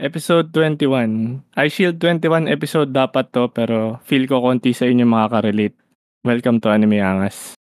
[0.00, 1.44] Episode 21.
[1.60, 5.76] I Shield 21 episode dapat to pero feel ko konti sa inyo makaka-relate.
[6.24, 7.52] Welcome to Anime Angas.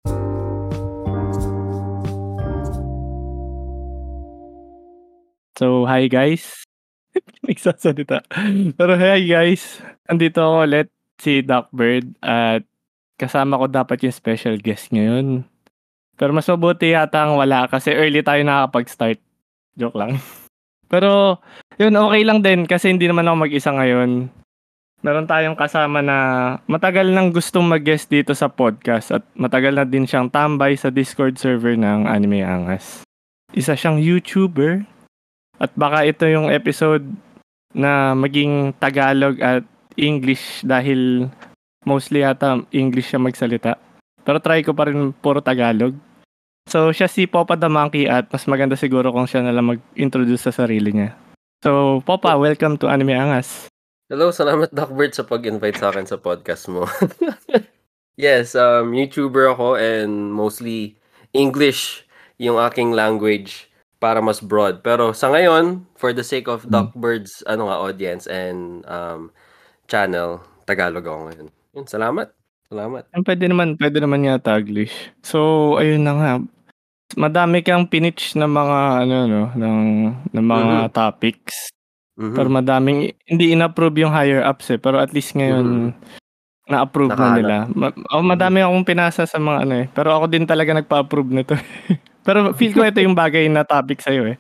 [5.59, 6.63] So, hi guys.
[7.51, 8.23] Nagsasalita.
[8.79, 9.83] Pero hi guys.
[10.07, 12.63] Andito ako ulit si Duckbird at
[13.19, 15.43] kasama ko dapat yung special guest ngayon.
[16.15, 19.19] Pero mas mabuti yata ang wala kasi early tayo nakakapag-start.
[19.75, 20.23] Joke lang.
[20.89, 21.41] Pero,
[21.77, 24.33] yun, okay lang din kasi hindi naman ako mag-isa ngayon.
[24.99, 26.19] Meron tayong kasama na
[26.67, 31.39] matagal nang gustong mag-guest dito sa podcast at matagal na din siyang tambay sa Discord
[31.39, 33.07] server ng Anime Angas.
[33.55, 34.83] Isa siyang YouTuber
[35.63, 37.07] at baka ito yung episode
[37.71, 39.63] na maging Tagalog at
[39.95, 41.31] English dahil
[41.87, 43.79] mostly yata English siya magsalita.
[44.27, 45.95] Pero try ko pa rin puro Tagalog.
[46.69, 50.53] So, siya si Popa the Monkey at mas maganda siguro kung siya nalang mag-introduce sa
[50.53, 51.17] sarili niya.
[51.65, 53.73] So, Popa, welcome to Anime Angas.
[54.13, 56.85] Hello, salamat Duckbird sa pag-invite sa akin sa podcast mo.
[58.21, 61.01] yes, um, YouTuber ako and mostly
[61.33, 62.05] English
[62.37, 64.85] yung aking language para mas broad.
[64.85, 69.33] Pero sa ngayon, for the sake of Duckbird's ano nga, audience and um,
[69.89, 71.49] channel, Tagalog ako ngayon.
[71.73, 72.29] Yun, salamat.
[72.69, 73.09] Salamat.
[73.25, 75.17] Pwede naman, pwede naman nga Taglish.
[75.25, 76.33] So, ayun na nga
[77.17, 79.79] madami kang pinitch na mga ano no ng
[80.35, 80.93] ng mga mm-hmm.
[80.93, 81.73] topics.
[82.19, 82.35] Mm-hmm.
[82.35, 85.93] Pero madaming hindi in-approve yung higher ups eh, pero at least ngayon mm-hmm.
[86.69, 87.57] na-approve na nila.
[87.73, 91.55] Ma- oh, madami akong pinasa sa mga ano eh, pero ako din talaga nagpa-approve nito.
[92.27, 94.37] pero feel ko ito yung bagay na topic sa iyo eh.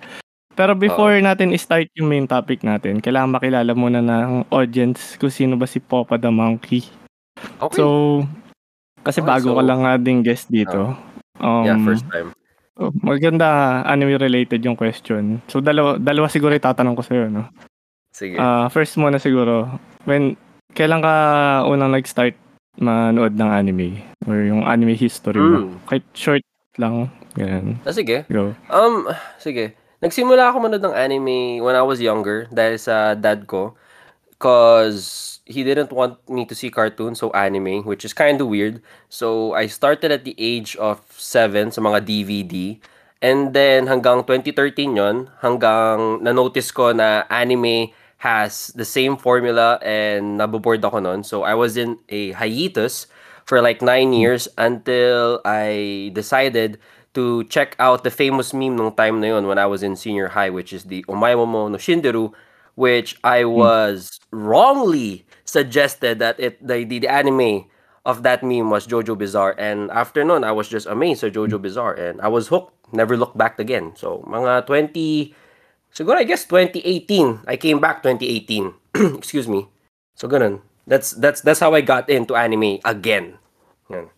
[0.58, 1.22] Pero before oh.
[1.22, 5.78] natin i-start yung main topic natin, kailangan makilala muna ng audience kung sino ba si
[5.78, 6.82] Popa the Monkey.
[7.62, 7.78] Okay.
[7.78, 8.27] So,
[9.06, 10.98] kasi okay, bago so, ka lang nga ding guest dito.
[11.38, 12.34] Um, yeah, first time.
[12.79, 15.43] Oh, maganda anime related yung question.
[15.51, 17.51] So dalawa dalawa siguro itatanong ko sa iyo, no.
[18.15, 18.39] Sige.
[18.39, 19.67] Uh, first muna siguro,
[20.07, 20.39] when
[20.79, 21.15] kailan ka
[21.67, 22.39] unang nag-start
[22.79, 25.75] manood ng anime or yung anime history mo?
[25.75, 25.75] Mm.
[25.91, 26.44] Kahit short
[26.78, 27.83] lang, ganyan.
[27.83, 28.22] Ah, sige.
[28.31, 28.55] Go.
[28.71, 29.11] Um,
[29.43, 29.75] sige.
[29.99, 33.75] Nagsimula ako manood ng anime when I was younger dahil sa dad ko.
[34.38, 38.82] Cause he didn't want me to see cartoons, so anime, which is kind of weird.
[39.09, 42.78] So I started at the age of 7 sa mga DVD.
[43.19, 47.91] And then hanggang 2013 yon hanggang na-notice ko na anime
[48.22, 51.25] has the same formula and naboboard ako nun.
[51.25, 53.10] So I was in a hiatus
[53.43, 56.78] for like 9 years until I decided
[57.15, 60.28] to check out the famous meme nung time na yun when I was in senior
[60.28, 62.31] high, which is the Omaimomo no Shinderu,
[62.76, 63.50] which I hmm.
[63.50, 67.66] was wrongly suggested that it the, the, the anime
[68.05, 71.61] of that meme was Jojo Bizarre and after nun I was just amazed at Jojo.
[71.61, 75.33] Bizarre and I was hooked never looked back again so mga 20
[75.93, 78.72] siguro I guess 2018 I came back 2018
[79.21, 79.69] excuse me
[80.17, 83.37] so ganun that's that's that's how I got into anime again
[83.88, 84.12] Yan.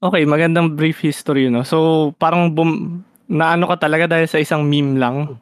[0.00, 1.60] Okay, magandang brief history no.
[1.60, 5.36] So parang bum naano ka talaga dahil sa isang meme lang.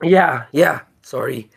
[0.00, 0.88] Yeah, yeah.
[1.04, 1.52] Sorry.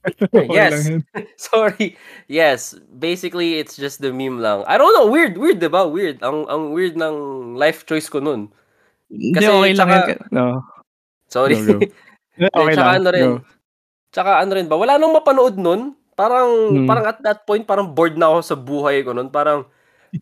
[0.50, 0.90] yes.
[1.36, 1.96] Sorry.
[2.28, 2.74] Yes.
[2.98, 4.64] Basically, it's just the meme lang.
[4.66, 5.10] I don't know.
[5.10, 5.38] Weird.
[5.38, 5.86] Weird, diba?
[5.86, 6.22] Weird.
[6.22, 7.16] Ang, ang weird ng
[7.54, 8.50] life choice ko nun.
[9.12, 9.98] Kasi, okay lang tsaka,
[10.32, 10.64] No.
[11.28, 11.56] Sorry.
[11.60, 11.78] No,
[12.60, 12.98] okay tsaka lang.
[13.00, 13.28] ano rin.
[13.28, 13.40] No.
[14.12, 14.76] Tsaka ano rin ba?
[14.76, 15.96] Wala nang mapanood nun.
[16.12, 16.88] Parang, hmm.
[16.88, 19.32] parang at that point, parang bored na ako sa buhay ko nun.
[19.32, 19.64] Parang,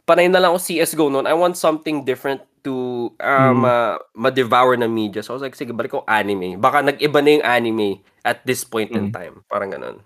[0.07, 1.27] panay na lang ako CSGO nun.
[1.27, 3.65] I want something different to um, hmm.
[3.65, 5.25] uh, ma-devour na media.
[5.25, 6.61] So I was like, sige, balik ko anime.
[6.61, 7.89] Baka nag-iba na yung anime
[8.23, 9.15] at this point in hmm.
[9.15, 9.35] time.
[9.51, 9.99] Parang ganun.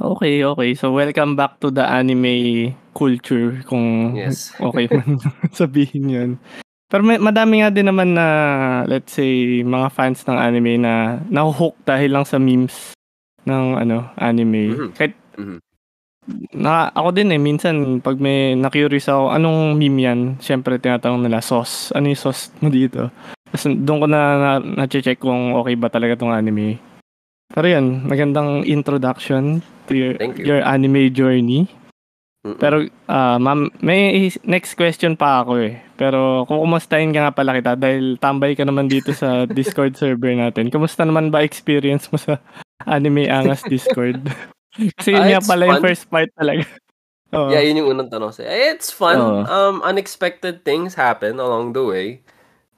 [0.00, 0.70] Okay, okay.
[0.72, 4.48] So welcome back to the anime culture kung yes.
[4.72, 5.20] okay man
[5.52, 6.30] sabihin yun.
[6.90, 8.26] Pero may, madami nga din naman na,
[8.90, 12.98] let's say, mga fans ng anime na nahuhook dahil lang sa memes
[13.46, 14.74] ng ano anime.
[14.74, 14.90] Mm-hmm.
[14.98, 15.69] Kahit mm-hmm
[16.54, 20.20] na ako din eh minsan pag may na-curious ako anong meme yan?
[20.38, 21.90] Syempre tinatanong nila sauce.
[21.92, 23.10] Ano yung sauce mo dito?
[23.50, 24.50] Tapos doon ko na, na
[24.84, 26.78] na-check kung okay ba talaga tong anime.
[27.50, 30.54] Pero yan magandang introduction to your, you.
[30.54, 31.66] your anime journey.
[32.40, 32.56] Mm-mm.
[32.56, 35.76] pero uh, ma'am may next question pa ako eh.
[36.00, 40.32] Pero kung kumustahin ka nga pala kita dahil tambay ka naman dito sa Discord server
[40.32, 40.72] natin.
[40.72, 42.40] Kumusta naman ba experience mo sa
[42.88, 44.24] Anime Angas Discord
[44.98, 45.70] Kasi yun ah, nga pala fun.
[45.74, 46.64] yung first part talaga.
[47.30, 47.46] Oh.
[47.46, 48.50] Yeah, yun yung unang tanong sa'yo.
[48.50, 49.14] Eh, it's fun.
[49.14, 49.46] Oh.
[49.46, 52.26] Um, unexpected things happen along the way.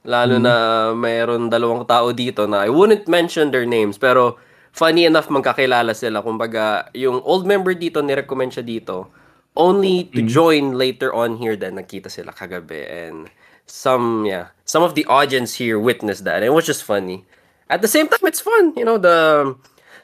[0.05, 0.45] Lalo mm.
[0.45, 0.53] na
[0.93, 4.37] mayroon dalawang tao dito na I wouldn't mention their names, pero
[4.69, 6.21] funny enough magkakilala sila.
[6.21, 9.09] Kumbaga, yung old member dito, ni-recommend siya dito,
[9.57, 10.29] only to mm.
[10.29, 12.85] join later on here then nakita sila kagabi.
[12.85, 13.33] And
[13.65, 16.45] some, yeah, some of the audience here witnessed that.
[16.45, 17.25] And it was just funny.
[17.73, 18.77] At the same time, it's fun.
[18.77, 19.57] You know, the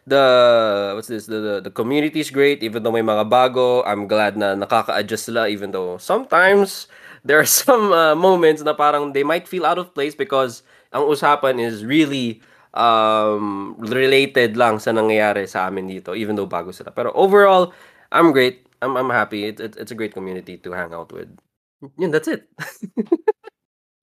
[0.09, 1.25] the what's this?
[1.29, 5.29] The, the the community is great even though may mga bago I'm glad na nakaka-adjust
[5.31, 6.89] sila even though sometimes
[7.23, 11.05] there are some uh, moments na parang they might feel out of place because ang
[11.05, 12.41] usapan is really
[12.73, 16.89] um related lang sa nangyayari sa amin dito even though bago sila.
[16.91, 17.71] Pero overall
[18.11, 18.65] I'm great.
[18.81, 19.45] I'm I'm happy.
[19.45, 21.29] It, it, it's a great community to hang out with.
[21.95, 22.49] Yun that's it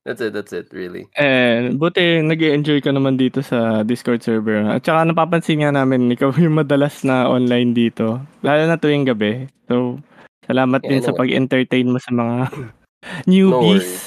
[0.07, 1.11] That's it, that's it, really.
[1.19, 4.63] Eh, buti nag-e-enjoy ka naman dito sa Discord server.
[4.71, 8.23] At saka napapansin nga namin, ikaw yung madalas na online dito.
[8.41, 9.51] Lalo na tuwing gabi.
[9.67, 9.99] So,
[10.47, 12.37] salamat Yeah, din no sa pag-entertain mo sa mga
[13.27, 14.07] No newbies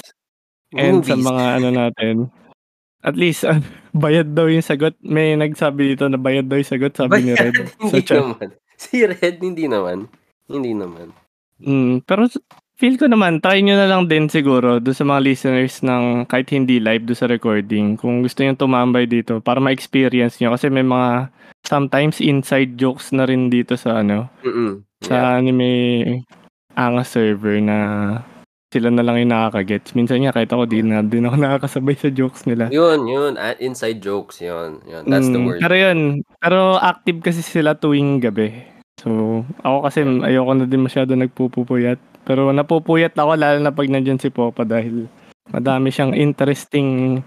[0.72, 1.26] and sa Newbies.
[1.28, 2.14] mga ano natin.
[3.00, 3.60] At least, ah,
[3.92, 4.96] bayad daw yung sagot.
[5.00, 7.52] May nagsabi dito na bayad daw yung sagot, sabi ni Red.
[7.52, 8.24] Bayad, Sa hindi chat.
[8.24, 8.48] naman.
[8.74, 10.08] Si Red, hindi naman.
[10.48, 11.12] Hindi naman.
[11.60, 12.24] Mm, pero
[12.80, 16.48] feel ko naman, try nyo na lang din siguro do sa mga listeners ng kahit
[16.48, 18.00] hindi live do sa recording.
[18.00, 20.56] Kung gusto nyo tumambay dito para ma-experience nyo.
[20.56, 21.28] Kasi may mga
[21.68, 24.80] sometimes inside jokes na rin dito sa ano, Mm-mm.
[25.04, 25.36] sa Yeah.
[25.44, 25.70] anime
[26.72, 27.78] angas server na
[28.70, 29.92] sila na lang yung nakakagets.
[29.92, 32.70] Minsan nga kahit ako di na din ako nakakasabay sa jokes nila.
[32.72, 33.34] Yun, yun.
[33.36, 34.80] ah, Inside jokes, yun.
[34.86, 35.04] yun.
[35.04, 35.60] That's the Mm, word.
[35.60, 35.98] Pero yun,
[36.38, 38.54] pero active kasi sila tuwing gabi.
[39.02, 41.98] So, ako kasi ayoko na din masyado nagpupupuyat.
[42.30, 45.10] Pero napupuyat ako lalo na pag nandyan si Popa dahil
[45.50, 47.18] madami siyang interesting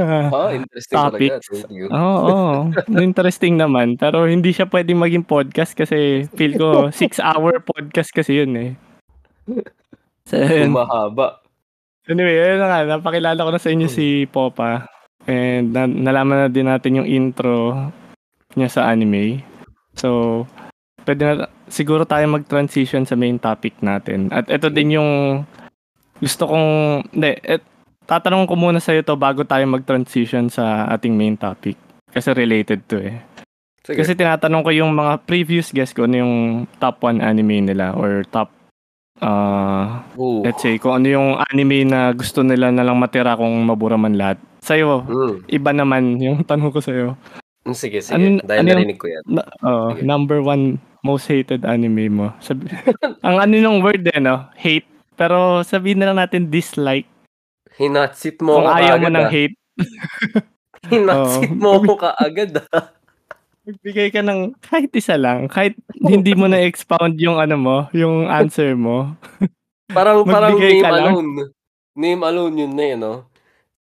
[0.00, 1.46] Ah, interesting topics.
[1.92, 2.50] Oo, oo.
[2.98, 3.94] interesting naman.
[4.00, 8.70] Pero hindi siya pwedeng maging podcast kasi feel ko 6-hour podcast kasi yun eh.
[10.26, 10.40] So.
[10.66, 11.44] Mahaba.
[12.08, 14.88] Anyway, ayun na nga, napakilala ko na sa inyo si Popa.
[15.28, 17.76] And na- nalaman na din natin yung intro
[18.56, 19.44] niya sa anime.
[19.94, 20.42] So,
[21.04, 24.28] pwede na, siguro tayo mag-transition sa main topic natin.
[24.28, 25.10] At ito din yung
[26.20, 26.68] gusto kong,
[27.14, 27.62] hindi, et,
[28.04, 31.78] tatanong ko muna sa to bago tayo mag-transition sa ating main topic.
[32.10, 33.22] Kasi related to eh.
[33.80, 34.02] Sige.
[34.02, 36.34] Kasi tinatanong ko yung mga previous guests ko, ano yung
[36.76, 38.52] top 1 anime nila or top
[39.22, 40.42] uh, Ooh.
[40.44, 44.16] let's say, kung ano yung anime na gusto nila na lang matira kung mabura man
[44.18, 44.36] lahat.
[44.60, 45.34] Sa'yo, Mm.
[45.48, 47.16] iba naman yung tanong ko sa'yo.
[47.72, 48.16] Sige, sige.
[48.16, 49.24] Ano- Dahil ano narinig ko yan.
[49.28, 50.02] Na, Sige.
[50.04, 52.26] number one most hated anime mo.
[52.38, 52.68] Sabi,
[53.26, 54.48] ang ano nung word eh, no?
[54.56, 54.86] Hate.
[55.14, 57.08] Pero sabihin na lang natin dislike.
[57.76, 59.32] Hinatsit mo Kung ako ayaw mo ng ah.
[59.32, 59.56] hate,
[60.92, 61.60] Hinatsit Oo.
[61.60, 62.92] mo ako kaagad ah.
[63.60, 65.46] magbigay ka ng kahit isa lang.
[65.46, 69.12] Kahit hindi mo na-expound yung ano mo, yung answer mo.
[69.90, 71.12] Parang parang name ka lang.
[71.12, 71.30] alone.
[71.98, 73.14] Name alone yun na yun, no?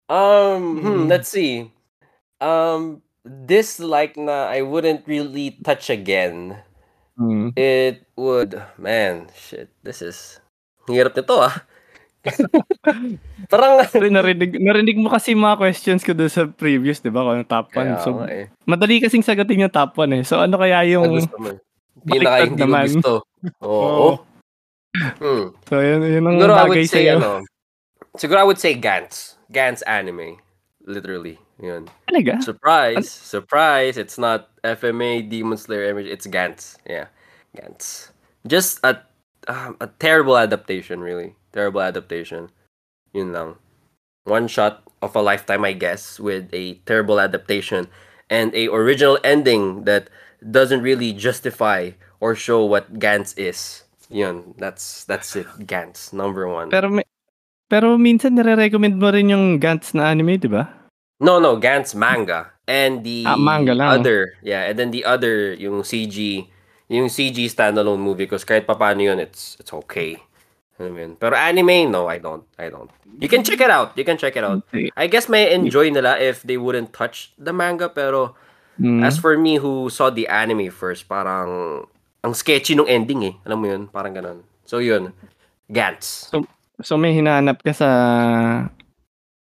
[0.06, 1.06] Um, hmm, Mm.
[1.10, 1.74] let's see.
[2.38, 6.62] Um, dislike na I wouldn't really touch again.
[7.16, 7.56] Hmm.
[7.56, 10.44] It would, man, shit, this is,
[10.88, 11.56] hirap nito ah.
[13.52, 17.24] Parang, Pero narinig, narinig mo kasi mga questions ko doon sa previous, di ba?
[17.24, 17.76] Kung ano top 1.
[17.76, 18.46] kaya So, nga eh.
[18.66, 20.24] madali kasing sagutin yung top 1 eh.
[20.26, 21.08] So, ano kaya yung...
[21.08, 21.50] mo.
[22.06, 22.86] Pinaka hindi naman.
[23.00, 23.24] gusto.
[23.66, 24.26] Oo.
[24.96, 25.54] Hmm.
[25.68, 27.16] So, yun, yun ang Siguro I bagay would say, sa'yo.
[27.20, 27.32] ano,
[28.18, 29.38] siguro I would say Gantz.
[29.52, 30.42] Gantz anime.
[30.84, 31.38] Literally.
[31.62, 31.88] Yun.
[32.10, 32.44] Talaga?
[32.44, 33.10] Surprise.
[33.10, 33.98] Surprise.
[33.98, 36.78] It's not FMA, Demon Slayer, MH, it's Gantz.
[36.88, 37.08] Yeah.
[37.56, 38.12] Gantz.
[38.46, 39.02] Just a,
[39.48, 41.36] um, a terrible adaptation, really.
[41.54, 42.52] Terrible adaptation.
[43.14, 43.56] Yun lang.
[44.26, 47.88] One shot of a lifetime, I guess, with a terrible adaptation
[48.30, 50.10] and a original ending that
[50.42, 53.84] doesn't really justify or show what Gantz is.
[54.10, 55.48] Yun, that's that's it.
[55.66, 56.70] Gantz, number one.
[56.70, 57.06] Pero may,
[57.70, 60.85] pero minsan nire-recommend mo rin yung Gantz na anime, di ba?
[61.20, 62.52] No, no, Gantz manga.
[62.68, 64.02] And the Ah, manga lang.
[64.02, 66.50] other, yeah, and then the other, yung CG,
[66.90, 70.18] yung CG standalone movie, because kahit papaano yun, it's, it's okay.
[70.76, 71.16] Mo yun.
[71.16, 72.44] Pero anime, no, I don't.
[72.60, 72.90] I don't.
[73.22, 73.96] You can check it out.
[73.96, 74.60] You can check it out.
[74.98, 78.36] I guess may enjoy nila if they wouldn't touch the manga, pero
[78.76, 79.08] Mm.
[79.08, 81.88] as for me who saw the anime first, parang
[82.28, 83.34] ang sketchy nung ending eh.
[83.48, 83.88] Alam mo yun?
[83.88, 84.44] Parang ganun.
[84.68, 85.16] So yun.
[85.72, 86.28] Gantz.
[86.84, 87.88] So may hinahanap ka sa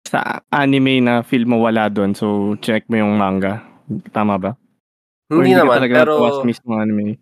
[0.04, 2.12] sa anime na film mo wala doon.
[2.12, 3.64] So check mo yung manga.
[4.12, 4.52] Tama ba?
[5.28, 6.12] Hindi ka naman, pero...
[6.44, 7.16] mismong anime?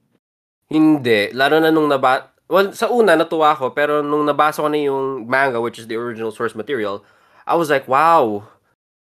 [0.68, 1.30] Hindi.
[1.32, 2.34] Lalo na nung naba...
[2.52, 3.72] Well, sa una, natuwa ako.
[3.72, 7.00] Pero nung nabasa ko na yung manga, which is the original source material,
[7.46, 8.44] I was like, wow,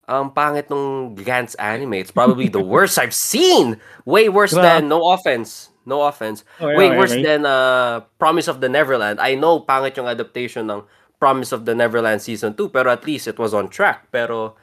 [0.08, 2.00] ang pangit nung Gantz anime.
[2.00, 3.80] It's probably the worst I've seen.
[4.08, 7.24] Way worse Gra- than, no offense, no offense, Okay, way okay, worse okay.
[7.24, 9.20] than uh, Promise of the Neverland.
[9.20, 10.84] I know pangit yung adaptation ng
[11.18, 14.06] Promise of the Neverland Season 2, pero at least it was on track.
[14.14, 14.54] Pero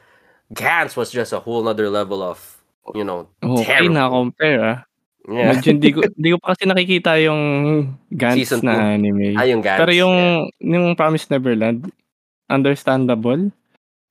[0.55, 2.39] Gantz was just a whole nother level of,
[2.95, 3.95] you know, Okay terrible.
[3.99, 4.79] na compare ah.
[5.25, 5.57] Yeah.
[5.57, 7.41] Medyo hindi ko, hindi ko pa kasi nakikita yung
[8.13, 9.35] Gantz Season na anime.
[9.35, 9.81] Ah, yung Gantz.
[9.81, 10.15] Pero yung,
[10.61, 10.77] yeah.
[10.79, 11.89] yung Promised Neverland,
[12.47, 13.49] understandable.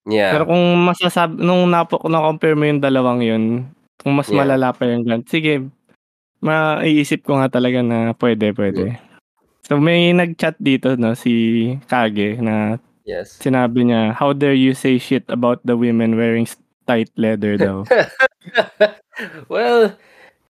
[0.09, 0.33] yeah.
[0.33, 3.43] Pero kung masasab nung napo na compare mo yung dalawang yun,
[4.01, 4.43] Kung mas Yeah.
[4.43, 5.63] malala pa yung Gantz, sige,
[6.43, 8.99] maiisip ko nga talaga na pwede, pwede.
[9.63, 13.39] So may nag-chat dito 'no, si Kage na Yes.
[13.39, 16.47] sinabi niya, "How dare you say shit about the women wearing
[16.87, 17.83] tight leather daw."
[19.45, 19.93] Well,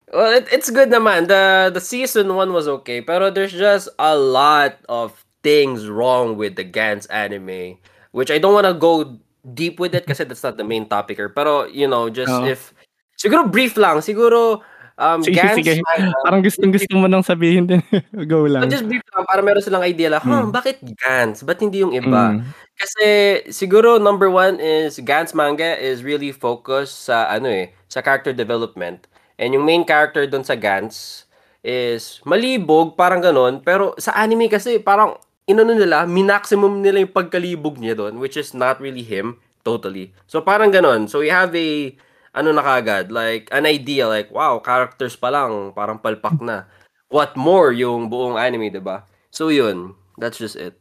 [0.10, 1.30] well, it, it's good naman.
[1.30, 5.14] The the season one was okay, pero there's just a lot of
[5.46, 7.78] things wrong with the Gantz anime,
[8.18, 9.22] which I don't want to go
[9.54, 11.22] deep with it kasi that's not the main topic.
[11.22, 11.30] here.
[11.30, 12.50] Pero you know, just Oo.
[12.50, 12.74] if
[13.14, 14.66] siguro brief lang, siguro
[14.98, 15.74] um Sige, Gantz sige.
[15.80, 17.82] manga, Parang gustong-gusto mo nang sabihin din.
[18.30, 18.66] Go lang.
[18.68, 20.51] just brief lang para meron silang idea lang, huh, Hmm.
[20.51, 21.42] bakit Gantz?
[21.42, 22.36] Ba't hindi yung iba?
[22.36, 22.42] Mm.
[22.74, 23.08] Kasi
[23.50, 29.06] siguro number one is Gantz manga is really focused sa ano eh, sa character development.
[29.38, 31.25] And yung main character doon sa Gantz
[31.62, 33.62] is malibog, parang ganon.
[33.62, 38.51] Pero sa anime kasi parang inano nila, minaximum nila yung pagkalibog niya doon, which is
[38.51, 40.10] not really him, totally.
[40.25, 41.06] So parang ganon.
[41.06, 41.94] So we have a,
[42.38, 46.70] ano na kagad, like an idea, like wow, characters pa lang, parang palpak na.
[47.10, 49.10] What more yung buong anime, 'di ba?
[49.34, 50.77] So yun, that's just it.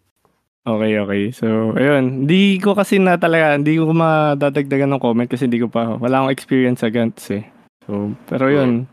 [0.66, 1.22] Okay, okay.
[1.30, 2.26] So, ayun.
[2.26, 6.26] Hindi ko kasi na talaga, hindi ko madadagdagan ng comment kasi hindi ko pa, wala
[6.26, 7.46] akong experience sa Gantz eh.
[7.86, 8.90] So, pero yun,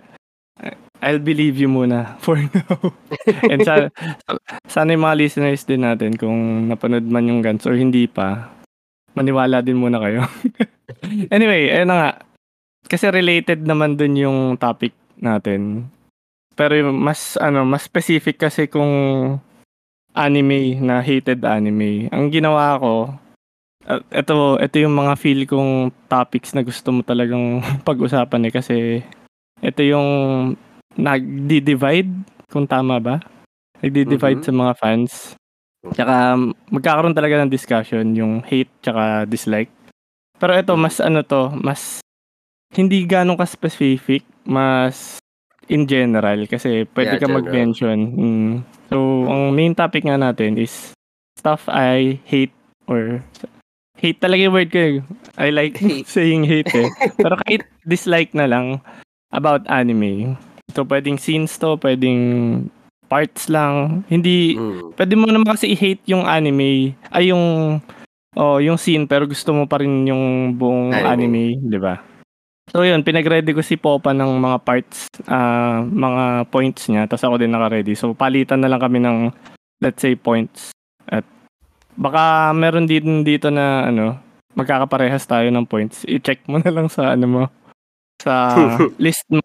[0.62, 2.78] I- I'll believe you muna for now.
[3.50, 3.90] And sa,
[4.70, 8.54] sana yung mga listeners din natin, kung napanood man yung Gantz or hindi pa,
[9.18, 10.30] maniwala din muna kayo.
[11.34, 12.12] anyway, ayun na nga.
[12.86, 15.88] Kasi related naman dun yung topic natin.
[16.54, 18.92] Pero yung mas, ano, mas specific kasi kung
[20.14, 22.06] anime na hated anime.
[22.14, 23.18] Ang ginawa ko,
[24.14, 28.78] ito, ito yung mga feel kong topics na gusto mo talagang pag-usapan eh kasi
[29.60, 30.08] ito yung
[30.94, 32.12] nagdi-divide
[32.52, 33.18] kung tama ba?
[33.82, 34.48] Nagdi-divide Mhm.
[34.48, 35.12] sa mga fans.
[35.84, 36.38] Tsaka
[36.72, 39.74] magkakaroon talaga ng discussion yung hate tsaka dislike.
[40.40, 42.00] Pero ito mas ano to, mas
[42.74, 45.18] hindi ganong ka specific, mas
[45.66, 47.38] in general kasi pwede Yeah, ka general.
[47.42, 47.98] mag-mention.
[48.12, 48.54] Mm.
[48.90, 50.92] So, ang main topic nga natin is
[51.34, 52.54] stuff I hate
[52.86, 53.24] or
[53.96, 54.96] hate talaga yung word ko eh.
[55.36, 56.06] I like Hate.
[56.16, 56.90] saying hate eh.
[57.16, 58.84] Pero kahit dislike na lang
[59.32, 60.36] about anime.
[60.72, 62.22] So, pwedeng scenes to, pwedeng
[63.08, 64.02] parts lang.
[64.08, 64.94] Hindi, Mm.
[64.94, 67.78] pwede mo naman kasi i-hate yung anime, ay yung,
[68.34, 71.08] oh, yung scene, pero gusto mo pa rin yung buong Anime.
[71.08, 72.02] anime, di ba?
[72.72, 77.36] So yun, pinag-ready ko si Popa ng mga parts, ah, mga points niya, tapos ako
[77.36, 77.94] din naka-ready.
[77.98, 79.36] So palitan na lang kami ng,
[79.84, 80.72] let's say, points.
[81.12, 81.28] At
[82.00, 84.16] baka meron din dito na, ano,
[84.56, 86.08] magkakaparehas tayo ng points.
[86.08, 87.44] I-check mo na lang sa, ano mo,
[88.24, 88.56] sa
[89.04, 89.44] list mo.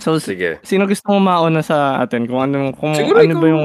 [0.00, 0.58] So, Sige.
[0.66, 2.26] Sino gusto mo mauna sa atin?
[2.26, 3.64] Kung ano, kung Siguro ano ba yung...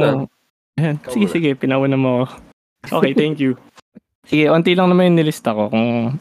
[0.77, 1.01] Ayan.
[1.09, 1.33] Sige, muna.
[1.33, 1.50] sige.
[1.57, 2.36] Pinauna mo ako.
[3.01, 3.57] Okay, thank you.
[4.29, 6.19] Sige, onti lang naman yung nilista ko kung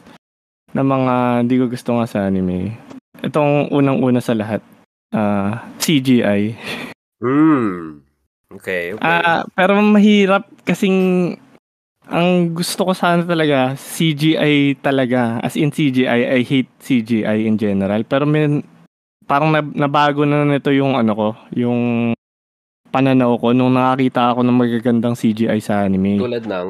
[0.76, 2.76] na mga hindi ko gusto nga sa anime.
[3.24, 4.60] Itong unang-una sa lahat.
[5.16, 6.52] ah CGI.
[7.24, 8.04] Hmm.
[8.52, 9.00] Okay, okay.
[9.00, 11.32] Ah, pero mahirap kasing
[12.06, 15.40] ang gusto ko sana talaga CGI talaga.
[15.40, 18.04] As in CGI, I hate CGI in general.
[18.04, 18.62] Pero may,
[19.24, 22.12] parang nab- nabago na nito yung ano ko, yung
[22.94, 26.20] pananaw ko nung nakakita ako ng magagandang CGI sa anime.
[26.20, 26.68] Tulad ng,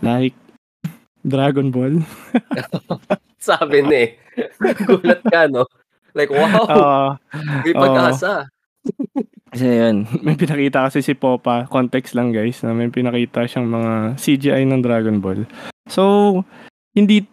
[0.00, 0.36] Like
[1.22, 2.00] Dragon Ball.
[3.40, 4.02] sabi ni,
[4.84, 5.64] gulat ka, no?
[6.12, 6.98] Like, wow, Oo.
[7.64, 8.50] may pag-asa.
[9.50, 13.92] Kasi yun, may pinakita kasi si Popa, context lang guys, na may pinakita siyang mga
[14.16, 15.44] CGI ng Dragon Ball.
[15.90, 16.42] So,
[16.94, 17.26] hindi,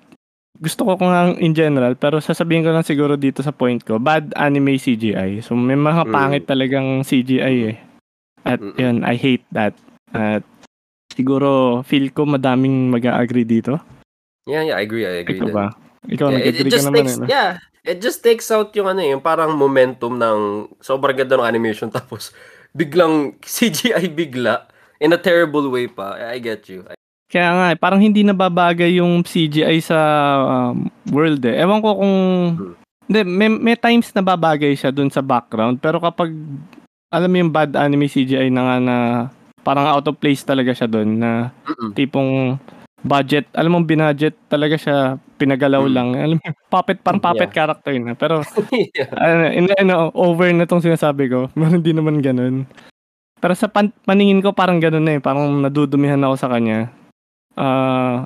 [0.57, 4.33] gusto ko nga in general, pero sasabihin ko lang siguro dito sa point ko, bad
[4.33, 5.41] anime CGI.
[5.45, 6.11] So, may mga Mm.
[6.11, 7.77] pangit talagang CGI eh.
[8.47, 9.75] At yun, I hate that.
[10.15, 10.41] At
[11.17, 13.81] siguro, feel ko madaming mag-agree dito.
[14.45, 15.41] Yeah, yeah, I agree, I agree.
[15.41, 15.73] Ikaw ba?
[16.05, 17.19] Ikaw, Yeah, nag-agree ka naman takes, eh.
[17.19, 17.25] no?
[17.25, 17.49] yeah,
[17.81, 20.39] it just takes out yung ano eh, yung parang momentum ng
[20.79, 22.29] sobrang ganda ng animation tapos
[22.71, 24.69] biglang CGI bigla
[25.01, 26.15] in a terrible way pa.
[26.15, 26.85] I get you.
[26.85, 26.95] I-
[27.27, 29.99] Kaya nga, eh, parang hindi nababagay yung CGI sa
[30.71, 31.59] um, world eh.
[31.59, 32.15] Ewan ko kung...
[32.55, 32.73] Hmm.
[33.07, 36.31] Hindi, may, may times nababagay siya dun sa background, pero kapag,
[37.07, 38.95] alam mo yung bad anime CGI na nga na
[39.67, 41.91] parang out of place talaga siya dun, na Mm-mm.
[41.91, 42.55] tipong
[43.03, 44.97] budget, alam mo, binudget talaga siya,
[45.35, 45.93] pinagalaw Hmm.
[45.93, 46.07] lang.
[46.17, 48.15] Alam mo, puppet, parang puppet character na.
[48.15, 48.41] Pero,
[48.95, 49.11] yeah.
[49.13, 51.51] ano, in, ano, over na tong sinasabi ko.
[51.55, 52.63] Hindi naman ganun.
[53.37, 55.21] Pero sa pan- paningin ko parang ganun na eh.
[55.21, 56.89] Parang nadudumihan ako sa kanya.
[57.53, 58.25] Ah,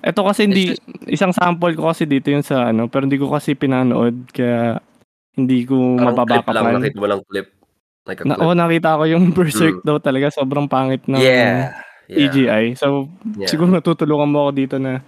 [0.00, 0.72] eto kasi hindi
[1.04, 4.80] isang sample ko kasi dito yung sa ano, pero hindi ko kasi pinanood kaya
[5.36, 6.72] hindi ko Parang clip lang, mababakapan.
[6.80, 7.46] nakita mo lang clip.
[8.08, 9.84] Like a Na, oh, nakita ko yung Berserk Mm.
[9.84, 11.76] daw talaga sobrang pangit ng yeah.
[12.08, 12.32] Yeah.
[12.32, 12.64] CGI.
[12.80, 13.44] So, yeah.
[13.52, 15.04] siguro natutulungan mo ako dito na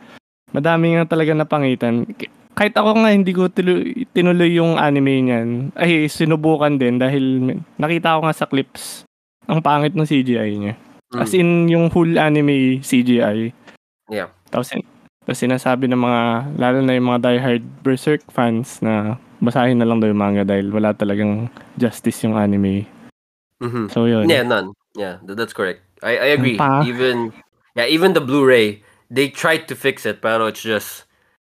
[0.53, 2.05] madami nga talaga napangitan.
[2.53, 5.49] Kahit ako nga hindi ko tuloy, tinuloy yung anime niyan.
[5.73, 9.09] Ay, sinubukan din dahil nakita ko nga sa clips
[9.49, 10.75] ang pangit ng CGI niya.
[11.11, 11.21] Mm.
[11.25, 13.49] As in, yung full anime CGI.
[14.13, 14.29] Yeah.
[14.53, 14.77] Tapos,
[15.25, 16.23] tapos sinasabi ng mga,
[16.61, 20.69] lalo na yung mga diehard Berserk fans na basahin na lang daw yung manga dahil
[20.71, 22.85] wala talagang justice yung anime.
[23.61, 23.93] Mhm.
[23.93, 24.29] So, yun.
[24.29, 24.73] Yeah, none.
[24.97, 25.85] Yeah, th- that's correct.
[26.01, 26.57] I I agree.
[26.57, 26.81] pa.
[26.85, 27.33] Even
[27.77, 28.81] yeah, even the Blu-ray,
[29.13, 31.05] they tried to fix it, pero it's just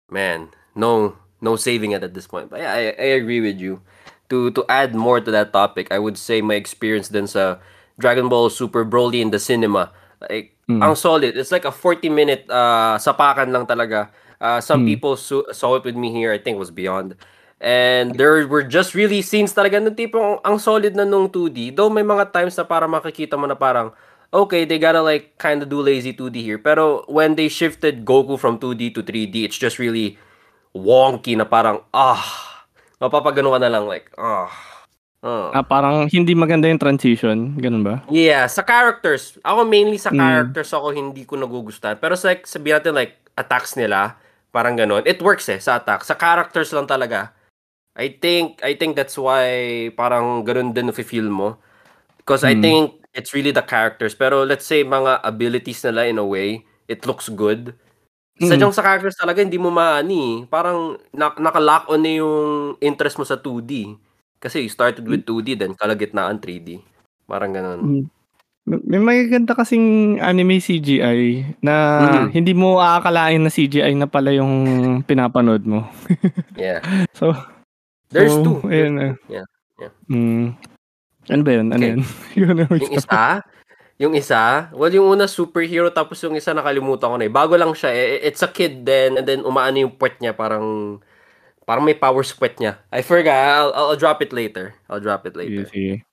[0.09, 2.49] man, no no saving it at this point.
[2.53, 3.81] But yeah, I I agree with you.
[4.29, 7.57] To to add more to that topic, I would say my experience din sa
[7.97, 9.89] Dragon Ball Super Broly in the cinema.
[10.21, 10.81] Like Mm.
[10.81, 11.37] ang solid.
[11.37, 14.09] It's like a 40 minute uh sapakan lang talaga.
[14.41, 14.89] Uh, some Mm.
[14.97, 16.33] people su- saw it with me here.
[16.33, 17.13] I think it was beyond.
[17.55, 21.71] And there were just really scenes talaga ng tipong ang solid na nung 2D.
[21.71, 23.95] Though may mga times na para makikita mo na parang,
[24.29, 26.59] okay, they gotta like kind of do lazy 2D here.
[26.59, 30.19] Pero when they shifted Goku from 2D to 3D, it's just really
[30.75, 32.19] wonky na parang, ah,
[32.99, 34.51] mapapagano ka na lang like, ah.
[35.23, 35.55] ah.
[35.55, 37.55] Ah, parang hindi maganda yung transition.
[37.55, 38.03] Ganun ba?
[38.11, 39.39] Yeah, sa characters.
[39.47, 40.19] Ako mainly sa Mm.
[40.19, 41.95] characters ako hindi ko nagugustuhan.
[42.03, 44.19] Pero sa like, sabihin natin like attacks nila,
[44.51, 45.07] parang ganun.
[45.07, 46.03] It works eh sa attack.
[46.03, 47.34] Sa characters lang talaga.
[47.95, 49.47] I think I think that's why
[49.95, 51.55] parang ganun din feel mo.
[52.19, 52.61] Because I Mm.
[52.61, 52.83] think
[53.15, 54.11] it's really the characters.
[54.11, 57.71] Pero let's say mga abilities nila in a way, it looks good.
[58.35, 58.51] Mm.
[58.51, 60.43] Sadyang sa characters talaga hindi mo maani.
[60.51, 63.95] Parang na- naka-lock on na yung interest mo sa 2D.
[64.43, 66.83] Kasi you started with 2D then kalagitnaan 3D.
[67.23, 67.79] Parang ganun.
[67.79, 68.05] Mm.
[68.65, 71.73] May magaganda kasing anime CGI na
[72.25, 72.33] Mhm.
[72.33, 74.51] hindi mo aakalain na CGI na pala yung
[75.05, 75.85] pinapanood mo.
[76.57, 76.81] Yeah.
[77.13, 77.37] So,
[78.15, 78.57] There's so, two.
[78.71, 79.07] Ayun na.
[79.27, 79.47] Yeah.
[79.75, 79.91] Yeah.
[80.07, 80.55] Mm.
[81.27, 81.67] Ano ba yun?
[81.75, 81.91] Ano Okay.
[81.91, 82.01] yun?
[82.39, 83.23] Yun Yung isa,
[83.95, 87.33] yung isa, well, yung una superhero tapos yung isa nakalimutan ko na eh.
[87.33, 87.91] Bago lang siya.
[87.91, 88.23] eh.
[88.23, 90.99] It's a kid then and then umaano yung puwet niya parang
[91.65, 92.79] parang may powers puwet niya.
[92.93, 93.73] I forgot.
[93.73, 94.77] I'll, I'll, drop it later.
[94.87, 95.65] I'll drop it later.
[95.67, 96.05] sige.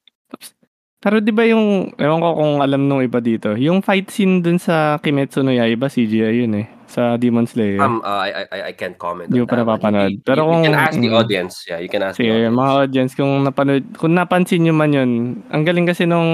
[1.03, 4.63] Pero di ba yung, ewan ko kung alam nung iba dito, yung fight scene dun
[4.63, 6.67] sa Kimetsu no Yaiba, CGI yun eh.
[6.93, 7.81] Sa Demon Slayer.
[7.81, 10.13] Um, uh, I, I, I can't comment Hindi on pa that napapanood.
[10.13, 11.55] You- Pero you, you can kung- ask the audience.
[11.65, 12.53] Yeah, you can ask Sige, the audience.
[12.55, 15.11] mga audience, kung napanood, kung napansin nyo man yun,
[15.49, 16.29] ang galing kasi nung,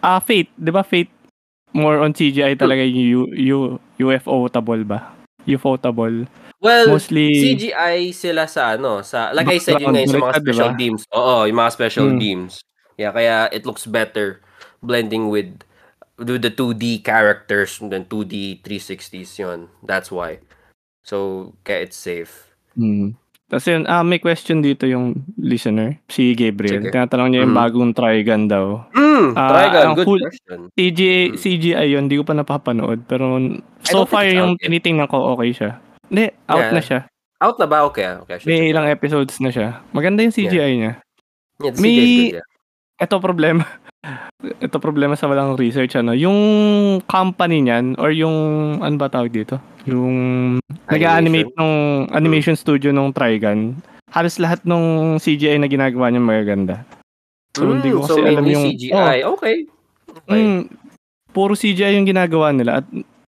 [0.00, 1.08] ah, Fate, di ba Fate,
[1.72, 3.56] more on CGI talaga yung U, U,
[3.98, 5.12] UFO-table ba?
[5.44, 6.28] UFO-table.
[6.56, 10.68] Well, Mostly, CGI sila sa ano, sa like I said yun ngayon sa mga special
[10.68, 10.78] diba?
[10.78, 11.02] beams.
[11.12, 12.18] Oo, yung mga special Mm.
[12.18, 12.54] beams.
[12.96, 14.40] Yeah, kaya it looks better
[14.80, 15.52] blending with
[16.16, 19.68] with the 2D characters and then 2D 360s yun.
[19.84, 20.40] That's why.
[21.04, 22.50] So, kaya it's safe.
[22.74, 23.14] Hmm.
[23.46, 26.82] Tapos yun, ah, may question dito yung listener, si Gabriel.
[26.82, 26.90] Sige.
[26.90, 27.60] Tinatanong niya yung Mhm.
[27.62, 28.82] bagong Trigun daw.
[28.90, 30.58] Mm, Ah, Trigon, ang good full- question.
[30.74, 31.36] CGI, Mm.
[31.38, 33.06] CGI yun, hindi ko pa napapanood.
[33.06, 33.38] Pero
[33.86, 34.66] so far yung yet.
[34.66, 35.78] tinitingnan ko, okay siya.
[36.10, 36.74] Hindi, out Yeah.
[36.74, 37.00] na siya.
[37.38, 37.86] Out na ba?
[37.86, 38.34] Okay, okay.
[38.34, 39.78] I should May ilang episodes na siya.
[39.94, 40.92] Maganda yung CGI niya.
[41.62, 42.46] Yeah, may- good, yeah.
[42.98, 43.62] Ito problema.
[44.60, 46.12] Ito problema sa walang research ano.
[46.12, 46.38] Yung
[47.04, 48.36] company niyan or yung
[48.78, 49.58] ano ba tawag dito?
[49.84, 53.74] Yung nag-animate nung animation studio nung Trigun.
[54.10, 56.76] Halos lahat nung CGI na ginagawa niya magaganda.
[57.56, 59.18] So, hindi ko Mm, kasi so alam yung CGI.
[59.36, 59.56] Okay.
[60.06, 60.40] Oh, Okay.
[60.40, 60.60] mm,
[61.30, 62.86] puro CGI yung ginagawa nila at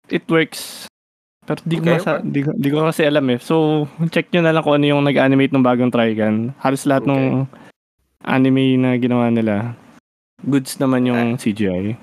[0.10, 0.86] it works.
[1.46, 2.30] Pero di ko, Okay, masa, okay.
[2.30, 3.40] di, ko, di ko kasi alam eh.
[3.40, 6.52] So, check nyo na lang kung ano yung nag-animate ng bagong Trigun.
[6.60, 7.14] Halos lahat Okay.
[7.14, 7.24] ng
[8.26, 9.78] anime na ginawa nila,
[10.46, 11.98] goods naman yung CGI.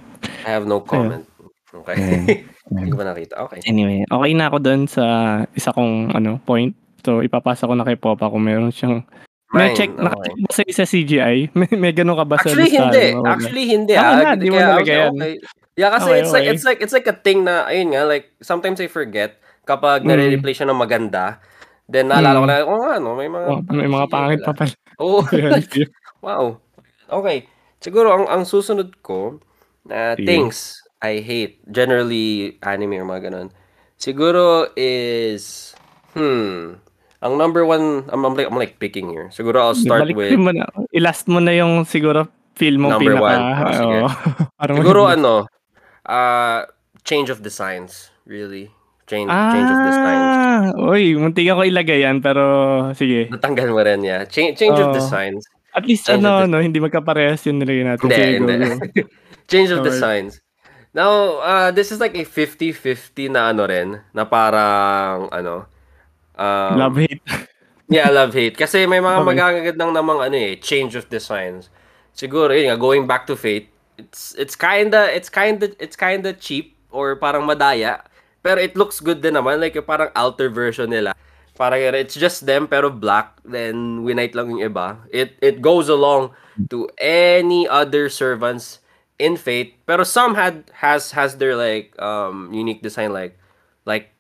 [0.45, 1.25] I have no comment.
[1.73, 1.97] Okay.
[1.97, 2.23] Ayan.
[2.73, 3.35] Hindi ko pa nakita.
[3.43, 3.61] Okay.
[3.65, 5.05] Anyway, okay na ako doon sa
[5.53, 6.73] isa kong ano point.
[7.03, 9.03] So, ipapasa ko na kay Popa kung meron siyang
[9.53, 10.01] may Mine, check, okay.
[10.01, 11.37] nakacheck ba sa isa CGI?
[11.59, 13.05] May, may ganun ka ba sa Actually, hindi.
[13.13, 13.21] mo?
[13.29, 13.93] Actually, hindi.
[13.93, 14.17] Ah.
[14.17, 15.13] na, di mo nalagay yan.
[15.13, 15.33] okay.
[15.77, 16.53] Yeah, kasi Okay, it's like okay.
[16.53, 20.09] it's like it's like a thing na ayun nga like sometimes I forget kapag Mm.
[20.09, 21.37] nare-replay siya ng maganda.
[21.85, 22.49] Then naalala ko Mm.
[22.49, 24.73] na oh nga no, may mga Oh, may mga pangit pa pala.
[25.37, 25.61] Yan.
[26.25, 26.57] wow.
[27.13, 27.45] Okay.
[27.83, 29.43] Siguro ang ang susunod ko
[29.85, 30.27] na Sige.
[30.27, 33.49] things I hate generally anime or mga ganun.
[33.99, 35.75] Siguro is
[36.15, 36.79] hmm
[37.23, 39.35] ang number one I'm, I'm like I'm like picking here.
[39.35, 40.67] Siguro I'll start Balik with mo na.
[40.95, 43.27] I-last mo na yung siguro feel mo Number pinaka.
[43.27, 43.43] one.
[43.43, 43.99] Ah, sige.
[44.63, 45.35] Parang Siguro ano,
[46.07, 46.63] uh,
[47.03, 48.71] change of designs, really.
[49.11, 50.31] Change, change of designs.
[50.31, 52.41] Ah, uy, muntikan ko ilagay yan, pero
[52.95, 53.29] sige.
[53.29, 54.23] Natanggal mo rin, yeah.
[54.25, 54.97] Change, change of Oo.
[54.97, 55.43] designs.
[55.73, 58.09] At least Change ano, no, hindi magkaparehas yung nilagay natin.
[58.13, 58.55] Hindi, hindi.
[59.51, 59.93] change of Alright.
[59.93, 60.33] designs.
[60.93, 65.65] Now, uh, this is like a 50-50 na ano rin, na parang, ano,
[66.37, 67.23] um, Love hate.
[67.93, 68.57] Yeah, love-hate.
[68.57, 69.29] Kasi may mga Okay.
[69.37, 71.69] magagandang namang ano eh, change of designs.
[72.17, 73.69] Siguro, yun nga, going back to Fate,
[74.01, 78.01] it's it's kinda, it's kinda, it's kinda cheap or parang madaya.
[78.41, 79.61] Pero it looks good din naman.
[79.61, 81.13] Like, yung parang alter version nila.
[81.53, 84.97] Parang it's just them pero black then white lang yung iba.
[85.13, 86.33] It it goes along
[86.73, 88.81] to any other servants
[89.21, 93.37] in Fate pero some had has has their like um unique design like
[93.85, 94.13] like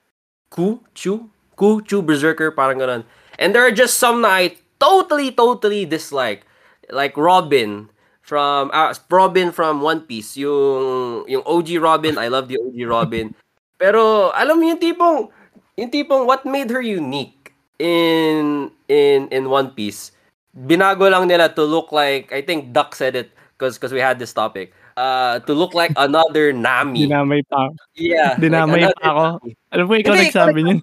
[0.52, 3.08] Ku, Chu, Ku, Chu Berserker parang ganun.
[3.40, 6.44] And there are just some na I totally totally dislike.
[6.92, 7.88] Like Robin
[8.20, 13.32] from uh, Robin from One Piece, yung yung OG Robin, I love the OG Robin.
[13.80, 15.32] Pero alam mo yung tipong
[15.76, 20.12] yung tipong what made her unique in in in One Piece.
[20.52, 24.20] Binago lang nila to look like I think Duck said it because because we had
[24.20, 24.72] this topic.
[24.92, 27.08] Uh, to look like another Nami.
[27.08, 27.72] Dinamay pa.
[27.96, 28.36] Yeah.
[28.36, 29.24] Dinamay like pa ako.
[29.40, 29.50] Nami.
[29.72, 30.78] Alam mo, ikaw Hindi, nagsabi niyan.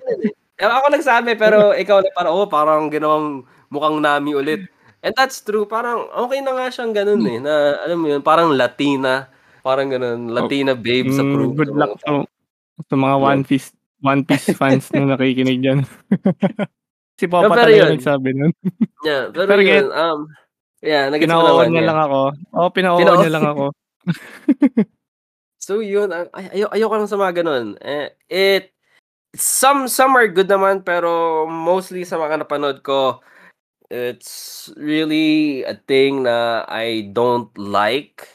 [0.57, 0.65] eh.
[0.65, 4.65] Ako nagsabi pero ikaw na parang oh parang ginawang mukhang Nami ulit.
[5.05, 5.63] And that's true.
[5.63, 7.37] Parang okay na nga siyang ganun eh.
[7.37, 9.29] Na alam mo yun, parang Latina.
[9.61, 10.33] Parang ganun.
[10.33, 11.49] Latina babe sa Mm, crew.
[11.53, 12.25] good luck to,
[12.89, 13.69] to mga One Piece
[14.01, 15.79] One Piece fans na nakikinig dyan.
[17.19, 17.91] si Papa No, pero talaga yun.
[17.99, 18.51] nagsabi nun.
[19.03, 20.19] Yeah, pero, Pero yun, um,
[20.79, 21.67] yeah, Pinaoon naman.
[21.75, 21.89] niya yeah.
[21.91, 22.19] lang ako.
[22.55, 23.19] Oo, pinaoon Pinaoon.
[23.19, 23.65] niya lang ako.
[25.59, 27.75] So yun, ang- ay, ayo ayoko lang sa mga ganun.
[27.83, 28.71] Eh, it
[29.35, 33.21] some some are good naman pero mostly sa mga napanood ko
[33.93, 38.25] it's really a thing na I don't like.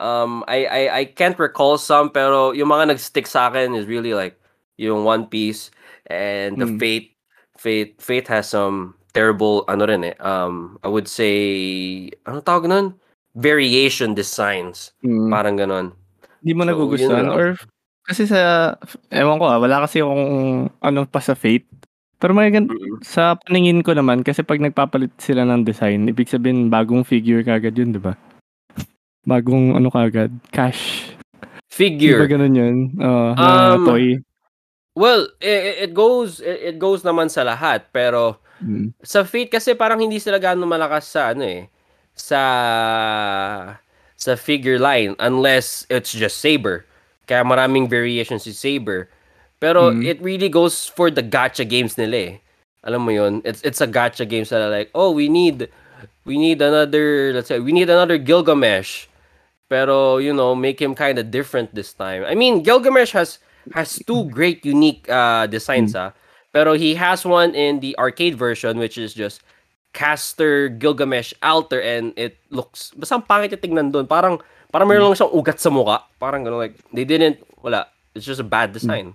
[0.00, 4.16] Um I I I can't recall some pero yung mga nag-stick sa akin is really
[4.16, 4.39] like
[4.80, 5.68] yung One Piece
[6.08, 6.80] and the Mm.
[6.80, 7.08] Fate
[7.60, 10.16] Fate Fate has some terrible ano rin eh.
[10.18, 11.36] Um I would say
[12.24, 12.96] ano tawag nun?
[13.36, 14.96] Variation designs.
[15.04, 15.28] Mm.
[15.28, 15.86] Parang ganon.
[16.40, 17.28] Di mo So, nagugustuhan?
[17.28, 17.54] Or,
[18.02, 18.74] kasi sa,
[19.12, 20.24] ewan ko ah, wala kasi akong
[20.80, 21.68] ano pa sa Fate.
[22.18, 23.00] Pero may gan- Mm.
[23.00, 27.76] sa paningin ko naman, kasi pag nagpapalit sila ng design, ibig sabihin bagong figure kagad
[27.76, 28.16] yun, di ba?
[29.22, 31.12] Bagong ano kagad, cash.
[31.70, 32.18] Figure.
[32.18, 32.76] ba ganun yun?
[32.98, 33.36] Na
[33.78, 34.18] Um, toy.
[34.96, 38.92] Well, it, it goes it, goes naman sa lahat pero Mm.
[39.00, 41.64] sa Fate kasi parang hindi sila gaano malakas sa ano eh
[42.12, 42.42] sa
[44.20, 46.84] sa figure line unless it's just Saber.
[47.24, 49.08] Kaya maraming variations si Saber.
[49.64, 50.04] Pero Mm.
[50.04, 52.32] it really goes for the gacha games nila eh.
[52.84, 53.40] Alam mo yun?
[53.48, 55.72] It's it's a gacha games that are like, "Oh, we need
[56.28, 59.08] we need another let's say we need another Gilgamesh."
[59.72, 62.28] Pero, you know, make him kind of different this time.
[62.28, 66.12] I mean, Gilgamesh has has two great unique uh designs ah.
[66.50, 69.40] Pero he has one in the arcade version which is just
[69.90, 74.06] Caster Gilgamesh Alter and it looks basta ang pangit yung tignan doon.
[74.06, 74.38] Parang
[74.70, 76.06] parang meron lang siyang ugat sa mukha.
[76.16, 77.90] Parang gano'n like they didn't wala.
[78.14, 79.14] It's just a bad design.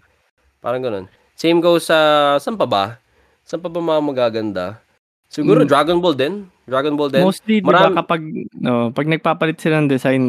[0.60, 1.08] Parang gano'n.
[1.36, 1.98] Same goes sa
[2.40, 3.00] saan pa ba?
[3.44, 4.80] Saan pa ba mga magaganda?
[5.28, 5.68] Siguro Mm.
[5.68, 6.34] Dragon Ball din.
[6.64, 7.24] Dragon Ball din.
[7.24, 8.22] Mostly, di ba, Marami- kapag,
[8.56, 10.24] no, pag nagpapalit sila ng design,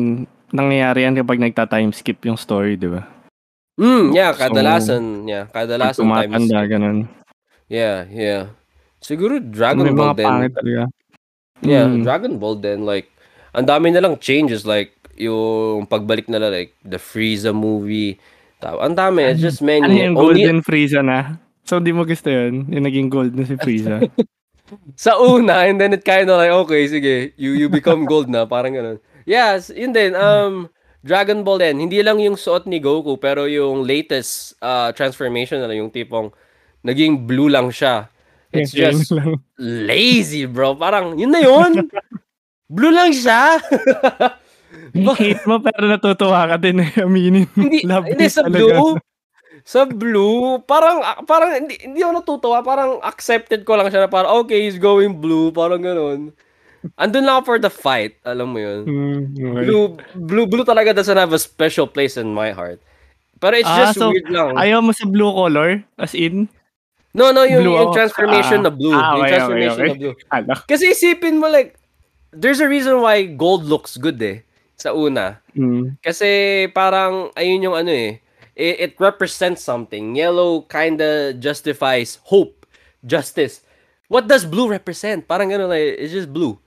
[0.51, 3.07] nangyayari yan kapag nagta-time skip yung story, di ba?
[3.77, 6.33] Mm, yeah, So, kadalasan, yeah, Pag kadalasan times.
[6.33, 6.99] tumatanda, ganun.
[7.69, 8.43] Yeah, yeah.
[8.99, 10.27] Siguro Dragon May Ball mga din.
[10.27, 10.83] pangit talaga.
[11.61, 12.01] Yeah, Mm.
[12.03, 13.09] Dragon Ball din like
[13.53, 18.17] ang dami na lang changes like yung pagbalik nila like the Frieza movie.
[18.57, 19.85] Ta- Ang dami, it's just many.
[19.85, 21.37] Ano yung Only Golden Frieza na?
[21.65, 22.69] So, di mo gusto yun?
[22.69, 24.01] Yung naging gold na si Frieza.
[24.99, 28.45] sa una and then it kind of like okay, sige, you you become gold na,
[28.45, 28.99] parang ganun.
[29.25, 30.13] Yes, yun din.
[30.15, 30.69] Um
[31.05, 35.75] Dragon Ball din, hindi lang yung suot ni Goku pero yung latest uh, transformation na
[35.77, 36.33] yung tipong
[36.87, 38.07] naging blue lang siya.
[38.55, 39.43] It's Yung just lang.
[39.59, 40.79] lazy, bro.
[40.79, 41.91] Parang, yun na yun.
[42.71, 43.59] Blue lang siya.
[45.21, 46.91] Hate mo pero natutuwa ka din eh.
[47.03, 47.47] Aminin.
[47.59, 48.97] hindi, Love hindi sa blue.
[49.67, 52.63] Sa blue, parang, ah, parang, hindi, hindi ako natutuwa.
[52.63, 55.51] Parang accepted ko lang siya na parang, okay, he's going blue.
[55.51, 56.31] Parang ganun.
[56.95, 58.15] Andun lang ako for the fight.
[58.23, 58.81] Alam mo yun.
[58.87, 59.63] Hmm, okay.
[59.67, 62.79] Blue, blue, blue talaga doesn't have a special place in my heart.
[63.37, 64.55] Pero it's Ah, just so, weird lang.
[64.57, 65.83] Ayaw mo sa blue color?
[65.99, 66.49] As in?
[67.13, 67.97] no, no, yung, blue yung ako.
[67.97, 68.93] transformation Ah, na blue.
[68.93, 70.15] ah, yung okay, transformation okay, na blue.
[70.33, 70.55] Ala.
[70.69, 71.77] Kasi isipin mo like,
[72.31, 74.45] there's a reason why gold looks good eh.
[74.77, 75.41] Sa una.
[75.57, 75.97] Hmm.
[76.01, 78.21] Kasi parang, ayun yung ano eh,
[78.53, 80.17] it, it represents something.
[80.17, 82.65] Yellow kinda justifies hope,
[83.01, 83.65] justice.
[84.09, 85.25] What does blue represent?
[85.25, 86.61] Parang ano like, it's just blue.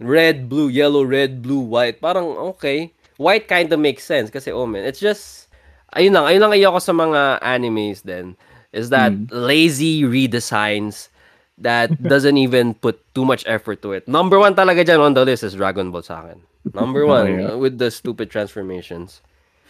[0.00, 2.00] Red, blue, yellow, red, blue, white.
[2.00, 2.24] Parang,
[2.56, 2.90] okay.
[3.20, 5.46] White kinda makes sense kasi, oh man, it's just,
[5.92, 8.32] ayun lang, ayun lang ayoko sa mga animes then
[8.72, 9.28] is that Mm.
[9.28, 11.10] lazy redesigns
[11.60, 14.08] that doesn't even put too much effort to it.
[14.08, 16.40] Number one talaga dyan on the list is Dragon Ball sa akin.
[16.72, 19.20] Number one, uh, with the stupid transformations.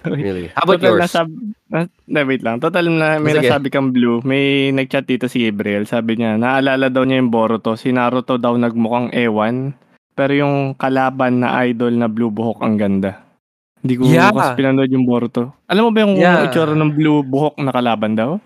[0.00, 0.48] Really.
[0.56, 1.02] How about Total yours?
[1.12, 1.28] Nasab,
[1.68, 2.56] na, na, wait lang.
[2.56, 3.52] Total na may Sige.
[3.52, 4.24] nasabi kang blue.
[4.24, 5.84] May nagchat dito si Gabriel.
[5.84, 7.76] Sabi niya, naalala daw niya yung Boruto.
[7.76, 9.76] Si Naruto daw nagmukhang ewan.
[10.20, 13.24] Pero yung kalaban na idol na blue buhok ang ganda.
[13.80, 14.28] Hindi ko Yeah.
[14.28, 15.56] kasi pinanood yung Boruto.
[15.64, 16.44] Alam mo ba yung Yeah.
[16.44, 18.36] itsura ng blue buhok na kalaban daw?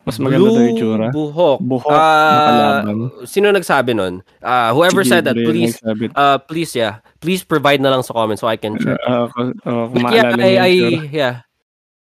[0.00, 1.06] Mas maganda daw yung itsura.
[1.10, 1.58] buhok.
[1.58, 2.94] Buhok, Ah, nakalaban.
[3.26, 4.22] sino nagsabi nun?
[4.38, 6.14] Ah, whoever Si said that, please, nagsabi.
[6.14, 8.94] uh, please, yeah, please provide na lang sa comment so I can check.
[9.02, 9.58] Oh, kung
[9.92, 10.72] But yeah, I, I,
[11.10, 11.34] yeah,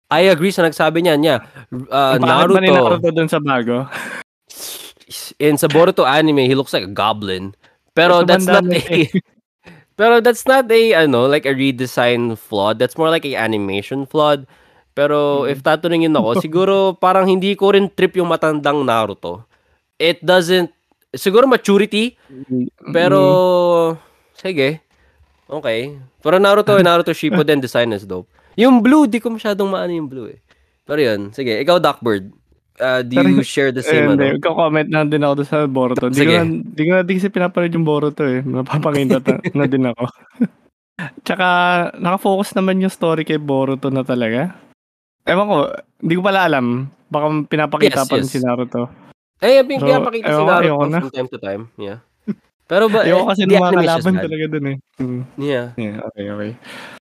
[0.07, 1.41] I agree sa nagsabi niyan, yeah.
[1.73, 3.89] Uh, Ang pangit ba ni Naruto, Naruto dun sa bago?
[5.39, 7.57] in sa Boruto anime, he looks like a goblin.
[7.99, 8.79] Pero that's not a,
[9.99, 12.71] pero that's not a, ano, like a redesign flaw.
[12.71, 14.39] That's more like a animation flaw.
[14.95, 15.51] Pero Mm.
[15.51, 19.43] if tatanungin ako, siguro parang hindi ko rin trip yung matandang Naruto.
[19.99, 20.71] It doesn't,
[21.11, 22.15] siguro maturity,
[22.95, 23.19] pero,
[23.95, 23.95] Mm.
[24.39, 24.69] sige.
[25.51, 25.99] Okay.
[26.23, 28.31] Pero Naruto, Naruto Shippuden design is dope.
[28.55, 30.39] Yung blue, di ko masyadong maano yung blue eh.
[30.83, 31.55] Pero yun, sige.
[31.63, 32.35] Ikaw, Duckbird.
[32.79, 34.25] Uh, do you hindi- share the Eh, same, hindi.
[34.25, 34.39] ano?
[34.39, 36.07] Ikaw-comment na din ako sa Boruto.
[36.07, 36.37] Di ko Sige.
[36.37, 38.39] na, di ko na di kasi pinapanood yung Boruto eh.
[38.41, 40.05] Napapakinda ta- na din ako.
[41.23, 41.47] Tsaka,
[41.95, 44.55] nakafocus naman yung story kay Boruto na talaga.
[45.23, 45.57] Ewan ko,
[45.99, 46.67] hindi ko pala alam.
[47.07, 48.33] Baka pinapakita Yes, pa rin yes.
[48.33, 48.83] si Naruto.
[49.39, 50.99] Eh, So, pinapakita si Naruto na.
[51.01, 51.63] from time to time.
[51.77, 51.99] Yeah.
[52.65, 54.77] Pero ba, Ayoko kasi the ng mga kalaban talaga dun eh.
[54.97, 55.23] Hmm.
[55.35, 55.67] Yeah.
[55.75, 56.53] Yeah, okay, okay.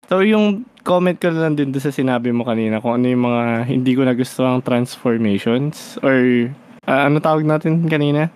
[0.06, 3.91] So, yung comment ko lang din sa sinabi mo kanina kung ano yung mga hindi
[3.98, 6.50] ko nagustuhang transformations or
[6.86, 8.30] ah, ano tawag natin kanina?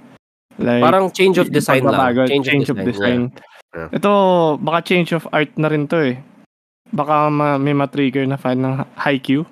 [0.58, 1.96] Like, Parang change of design lang.
[1.96, 2.86] pagbabago, Change, of design.
[2.90, 3.22] design.
[3.70, 3.90] Yeah.
[3.96, 4.12] Ito,
[4.60, 6.18] baka change of art na rin to eh.
[6.90, 9.46] Baka ma- may matrigger na fan ng Haikyuu.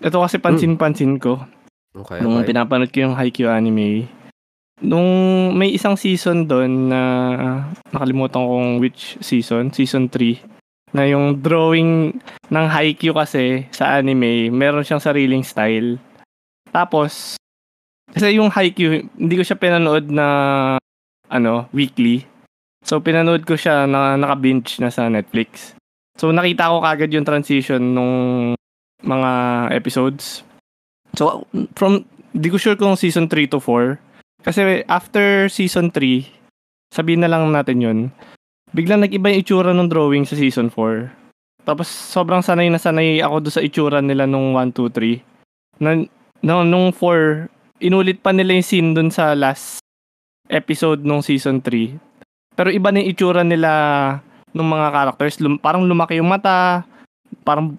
[0.00, 1.44] Ito kasi pansin-pansin ko.
[1.92, 2.54] Okay, Nung okay.
[2.54, 4.06] pinapanood ko yung Haikyuu anime,
[4.80, 5.10] nung
[5.52, 7.00] may isang season doon na
[7.90, 10.40] nakalimutan kong which season, season 3,
[10.90, 12.18] na yung drawing
[12.50, 15.98] ng Haikyuu kasi sa anime, meron siyang sariling style.
[16.70, 17.38] Tapos,
[18.10, 20.26] kasi yung Haikyuu, hindi ko siya pinanood na
[21.30, 22.26] ano, weekly.
[22.82, 25.78] So, pinanood ko siya na naka-binge na sa Netflix.
[26.18, 28.14] So, nakita ko kagad yung transition nung
[29.00, 29.30] mga
[29.72, 30.42] episodes.
[31.14, 31.46] So,
[31.78, 33.96] from, di ko sure kung season 3 to 4.
[34.42, 36.26] Kasi after season 3,
[36.90, 37.98] sabihin na lang natin yun,
[38.70, 41.10] biglang nag-iba yung itsura ng drawing sa season 4.
[41.66, 45.82] Tapos sobrang sanay na sanay ako doon sa itsura nila nung 1, 2, 3.
[45.82, 45.90] Na,
[46.42, 47.46] no, nung 4,
[47.80, 49.80] inulit pa nila yung scene doon sa last
[50.48, 51.94] episode nung season 3.
[52.56, 53.70] Pero iba na yung itsura nila
[54.52, 55.38] ng mga characters.
[55.38, 56.82] Lum- parang lumaki yung mata,
[57.46, 57.76] parang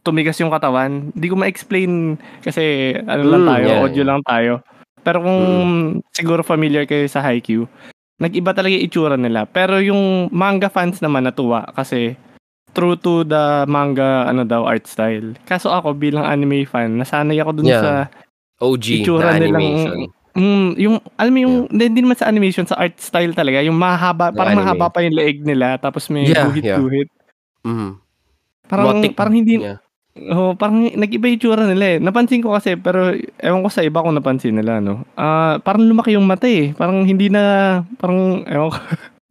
[0.00, 1.10] tumigas yung katawan.
[1.12, 4.08] Hindi ko ma-explain kasi ano lang Mm, tayo, yeah, audio yeah.
[4.08, 4.52] lang tayo.
[5.02, 5.40] Pero kung
[6.10, 7.66] siguro familiar kayo sa Haikyuu,
[8.16, 9.44] nag-iba talaga yung itsura nila.
[9.44, 12.16] Pero yung manga fans naman natuwa kasi
[12.72, 15.36] true to the manga ano daw art style.
[15.44, 17.80] Kaso ako bilang anime fan, nasanay ako dun Yeah.
[17.80, 17.92] sa
[18.60, 19.96] OG itsura na nilang animation.
[20.32, 23.76] mm, yung alam mo yung hindi hindi naman sa animation sa art style talaga, yung
[23.76, 24.64] mahaba, Na parang anime.
[24.64, 27.08] mahaba pa yung leeg nila tapos may Yeah, guhit-guhit.
[27.64, 27.90] Mhm.
[28.66, 29.12] Parang Motic.
[29.14, 29.80] parang hindi Yeah.
[30.32, 31.98] Oh, parang nag-iba yung tsura nila eh.
[32.00, 35.04] Napansin ko kasi pero ewan ko sa iba kung napansin nila no.
[35.12, 36.72] Ah, parang lumaki yung mata eh.
[36.72, 38.78] Parang hindi na parang ewan ko.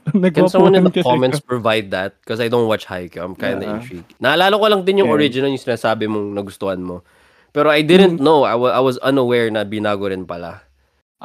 [0.30, 2.14] Can someone in the comments provide that?
[2.22, 3.26] Because I don't watch Haikyuu.
[3.26, 3.82] I'm kind of Yeah.
[3.82, 4.14] intrigued.
[4.22, 5.26] Naalala ko lang din yung Okay.
[5.26, 7.02] original yung sinasabi mong nagustuhan mo.
[7.50, 8.26] Pero I didn't Hmm.
[8.26, 8.46] know.
[8.46, 10.62] I, wa- I was unaware na binago rin pala.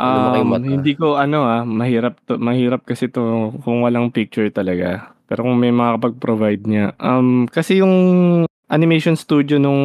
[0.01, 5.13] Um, hindi ko ano ah, mahirap to, mahirap kasi to kung walang picture talaga.
[5.29, 6.97] Pero kung may makakapag-provide niya.
[6.97, 7.93] Um, kasi yung
[8.71, 9.83] animation studio nung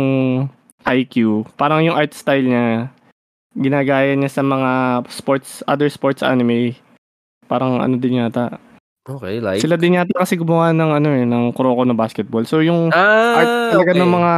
[0.85, 2.93] IQ, parang yung art style niya,
[3.57, 6.77] ginagaya niya sa mga sports, other sports anime.
[7.49, 8.61] Parang ano din yata.
[9.05, 9.61] Okay, like...
[9.61, 12.45] Sila din yata kasi gumawa ng ano eh, ng Kuroko na basketball.
[12.45, 14.01] So yung ah, art talaga okay.
[14.01, 14.33] ng mga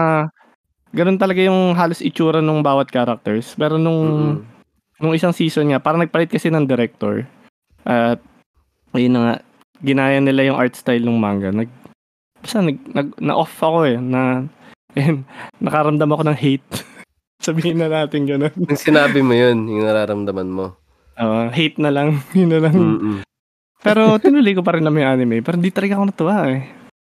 [0.96, 3.56] ganun talaga yung halos itsura ng bawat characters.
[3.60, 4.04] Pero nung
[4.40, 5.04] Mm-mm.
[5.04, 7.28] nung isang season niya, parang nagpalit kasi ng director.
[7.88, 8.20] At
[8.96, 9.36] ayun na nga,
[9.84, 11.52] ginaya nila yung art style ng manga.
[11.52, 11.72] Nag
[12.40, 14.46] basta nag, nag na-off ako eh na
[14.94, 15.24] ayun,
[15.64, 16.70] nakaramdam ako ng hate.
[17.46, 18.54] Sabihin na natin ganun.
[18.54, 20.74] Nung sinabi mo yun, yung nararamdaman mo.
[21.14, 22.22] Ah, hate na lang.
[22.38, 22.76] Yun na lang.
[22.76, 23.18] Mm-mm.
[23.82, 25.42] Pero tinuloy ko pa rin naman yung anime.
[25.42, 26.62] Pero hindi talaga ako natuwa eh.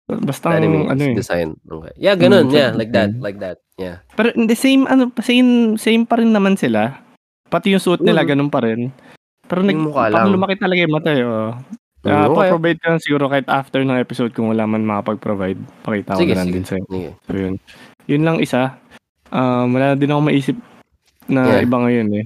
[0.10, 1.14] Basta Anime ano eh.
[1.14, 1.54] design.
[1.62, 1.94] Okay.
[1.94, 2.50] Yeah, ganun.
[2.50, 3.14] Mm, yeah, like that.
[3.14, 3.22] mm.
[3.22, 3.62] Like that.
[3.78, 4.02] Yeah.
[4.12, 6.98] Pero the same ano same same pa rin naman sila.
[7.46, 8.30] Pati yung suit nila Mm.
[8.30, 8.90] ganun pa rin.
[9.46, 10.30] Pero nag Yung mukha lang.
[10.30, 11.22] lumaki talaga yung mata eh.
[11.22, 11.54] Oh.
[12.00, 12.48] Mm, Uh, okay.
[12.50, 15.60] provide ka siguro kahit after ng episode kung wala man makapag-provide.
[15.84, 16.56] Pakita ko Sige, na lang sige.
[16.56, 16.84] din sa'yo.
[16.88, 17.10] Sige.
[17.20, 17.56] So, yun.
[18.08, 18.80] Yun lang isa.
[19.30, 20.58] Um, wala din ako maisip
[21.28, 21.66] na Yeah.
[21.68, 22.26] iba ngayon eh.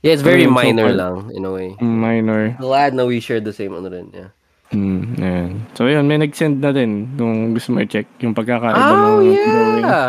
[0.00, 0.96] Yeah, it's very so minor far.
[0.96, 1.68] lang, in a way.
[1.76, 2.56] Minor.
[2.56, 4.08] Glad na we share the same ano rin.
[4.12, 4.30] Yeah.
[4.70, 5.50] Hmm, ayan.
[5.74, 9.34] So yun, may nag-send na din nung gusto mo i-check yung pagkakaiba Oh, ng drawing.
[9.82, 10.08] yeah.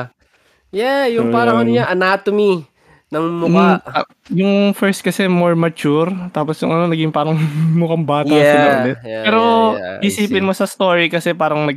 [0.70, 2.64] Yeah, yung So, parang ano niya, anatomy
[3.12, 3.68] ng mukha.
[3.78, 7.36] Mm, ah, yung first kasi more mature, tapos yung ano, naging parang
[7.80, 8.98] mukhang bata sila yeah, ulit.
[9.02, 9.42] yeah, Pero
[9.76, 11.76] yeah, yeah, isipin mo sa story kasi parang nag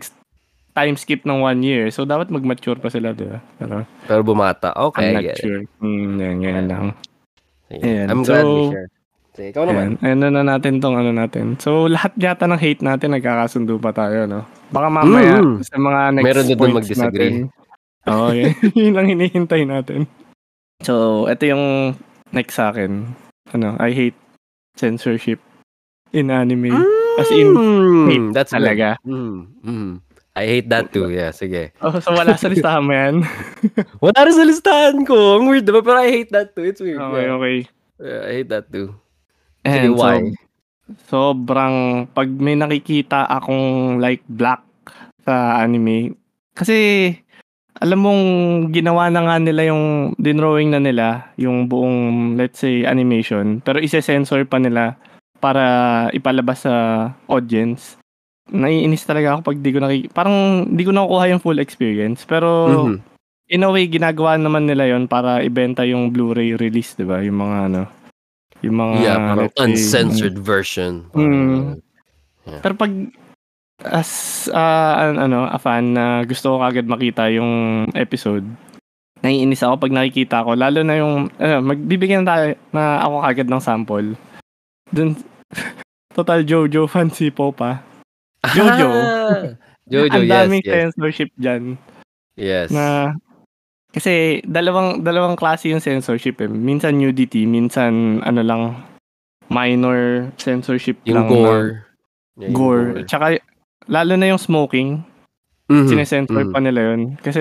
[0.72, 1.86] time skip ng one year.
[1.88, 3.38] So dapat mag-mature pa sila, di ba?
[3.56, 4.70] Pero Pero bumata.
[4.72, 5.62] I'm Okay, I not sure.
[5.78, 6.84] Hmm, yan, yan lang.
[7.68, 8.06] Ayan.
[8.08, 8.88] I'm glad we So, share.
[9.34, 9.98] Sige, ikaw naman.
[9.98, 10.18] ayan.
[10.20, 11.58] Ano na natin tong ano natin.
[11.58, 14.46] So, lahat yata ng hate natin nagkakasundo pa tayo, no?
[14.68, 15.58] Baka mamaya Mm.
[15.60, 17.32] sa mga next Meron din doon points mag-disagree.
[17.42, 17.50] natin.
[18.04, 20.06] Oo, yun, yun lang hinihintay natin.
[20.84, 21.96] So, ito yung
[22.30, 23.08] next sa akin.
[23.50, 24.18] Ano, I hate
[24.76, 25.40] censorship
[26.12, 26.76] in anime.
[27.16, 28.60] As in, Mm, hate that's good.
[28.60, 29.00] talaga.
[29.06, 29.90] Mm, mm.
[30.34, 31.08] I hate that too.
[31.08, 31.70] Yeah, sige.
[31.78, 33.22] Oh, so wala sa listahan mo yan?
[34.02, 35.38] Wala rin sa listahan ko.
[35.38, 35.78] Ang weird, diba?
[35.78, 36.66] Pero I hate that too.
[36.66, 36.98] It's weird.
[36.98, 37.36] Okay, Yeah.
[37.38, 37.56] okay.
[38.02, 38.98] Yeah, I hate that too.
[39.62, 40.18] Sige, And why?
[41.06, 41.74] So, sobrang,
[42.10, 44.66] pag may nakikita akong like black
[45.22, 46.18] sa anime,
[46.50, 47.14] kasi
[47.82, 48.22] alam mong
[48.70, 54.46] ginawa na nga nila yung dinrawing na nila, yung buong, let's say, animation, pero ise-censor
[54.46, 54.94] pa nila
[55.42, 56.74] para ipalabas sa
[57.26, 57.98] audience.
[58.48, 60.04] Naiinis talaga ako pag di ko nakik...
[60.12, 62.22] Parang di ko nakukuha yung full experience.
[62.28, 62.96] Pero Mhm.
[63.50, 67.20] in a way, ginagawa naman nila yon para ibenta yung Blu-ray release, di ba?
[67.20, 67.82] Yung mga ano,
[68.62, 68.94] yung mga...
[69.02, 71.08] yeah, parang let's say, uncensored version.
[71.12, 71.80] Mm.
[72.44, 72.60] Yeah.
[72.60, 72.92] Pero pag
[73.84, 74.10] as
[74.52, 78.44] an- ano, a fan na gusto ko kagad makita yung episode,
[79.20, 80.52] naiinis ako pag nakikita ko.
[80.52, 84.08] Lalo na yung, ano, magbibigyan tayo na ako kagad ng sample.
[84.88, 85.16] Dun,
[86.16, 87.80] total Jojo fan si Popa.
[88.52, 88.88] Jojo.
[88.88, 89.56] Ah,
[89.92, 90.72] Jojo, Ang yes, daming yes.
[90.72, 91.76] censorship dyan.
[92.36, 92.68] Yes.
[92.72, 93.14] Na,
[93.94, 96.50] kasi dalawang dalawang klase yung censorship eh.
[96.50, 98.62] Minsan nudity, minsan ano lang
[99.48, 101.26] minor censorship yung lang.
[101.26, 101.68] na- gore.
[102.34, 102.88] Yeah, yung gore.
[103.06, 103.38] Tsaka,
[103.88, 105.02] lalo na yung smoking,
[105.64, 106.52] Mhm, sinesensor mhm.
[106.52, 107.16] pa nila yun.
[107.16, 107.40] Kasi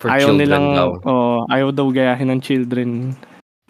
[0.00, 0.88] For ayaw nilang, daw.
[1.04, 3.12] oh, ayaw daw gayahin ng children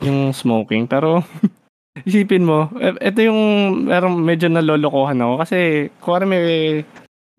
[0.03, 0.87] yung smoking.
[0.87, 1.23] Pero,
[2.09, 3.41] isipin mo, e- ito yung,
[3.91, 5.35] merong medyo nalolokohan ako.
[5.43, 5.59] Kasi,
[5.99, 6.83] kung may,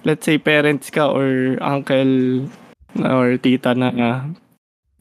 [0.04, 2.44] let's say, parents ka or uncle
[3.00, 4.20] or tita na uh,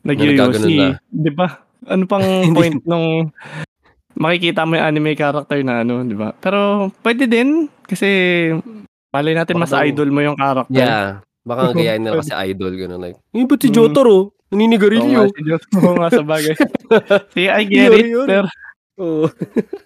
[0.06, 0.98] nagkaganon nag-UC, na.
[1.10, 1.58] di ba?
[1.90, 2.22] Ano pang
[2.54, 3.30] point nung
[4.16, 6.32] makikita mo yung anime character na ano, di ba?
[6.38, 8.08] Pero pwede din kasi
[9.16, 10.76] malay natin Baka mas daw- idol mo yung character.
[10.76, 11.24] Yeah.
[11.42, 12.72] Baka gayahin nila kasi idol.
[12.74, 13.74] Ganun like, eh, ba't si Mm.
[13.74, 14.18] Jotaro?
[14.18, 15.20] Oo Naninigarilyo.
[15.26, 16.54] nga, si mo nga sa bagay.
[17.34, 18.06] See, I get it.
[18.06, 18.26] yun.
[18.26, 18.46] Pero,
[18.96, 19.26] Oo.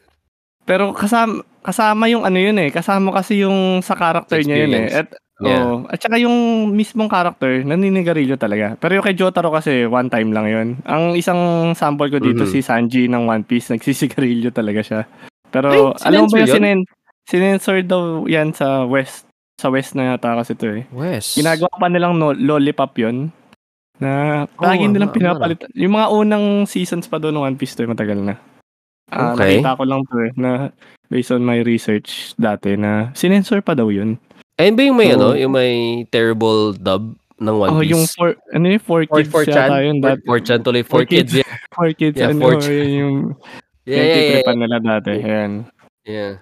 [0.69, 2.69] pero kasama, kasama yung ano yun eh.
[2.69, 4.89] Kasama kasi yung sa character niya yun eh.
[4.97, 5.09] At,
[5.41, 5.65] Yeah.
[5.65, 5.89] oo.
[5.89, 6.37] at saka yung
[6.71, 8.77] mismong character, naninigarilyo talaga.
[8.77, 10.69] Pero yung kay Jotaro kasi, one time lang yun.
[10.85, 11.41] Ang isang
[11.73, 12.51] sample ko dito, Mhm.
[12.51, 15.01] si Sanji ng One Piece, nagsisigarilyo talaga siya.
[15.49, 16.55] Pero, Ay, alam mo ba yung yun?
[16.55, 16.79] sinen
[17.31, 19.31] sinensor daw yan sa West.
[19.57, 20.83] Sa West na yata kasi ito eh.
[20.91, 21.37] Wes.
[21.37, 23.31] Ginagawa pa nilang no, lollipop yun.
[24.01, 25.61] Na lagi Oo, nilang ama- pinapalit.
[25.77, 28.35] Yung mga unang seasons pa doon ng One Piece to, eh, matagal na.
[29.09, 29.61] Ah, Okay.
[29.61, 30.51] Nakita ko lang to eh, na
[31.07, 34.17] based on my research dati na sinensor pa daw yun.
[34.57, 35.17] Ayun ba yung may Oo.
[35.17, 35.29] ano?
[35.35, 35.73] Yung may
[36.09, 37.91] terrible dub ng One oh, Piece?
[37.91, 39.71] yung for, ano yung for For, kids for yata chan?
[39.83, 39.97] yun.
[39.99, 40.83] For, Dati, for chan tuloy.
[40.83, 41.33] For, For kids.
[41.33, 41.45] kids.
[41.45, 41.53] Yeah.
[41.77, 43.17] for kids, Yeah, ano, yun yung
[43.83, 44.09] Yeah, yeah, yeah.
[44.41, 45.13] pinagtitripan nila dati.
[45.19, 45.53] Ayan.
[46.07, 46.33] yeah.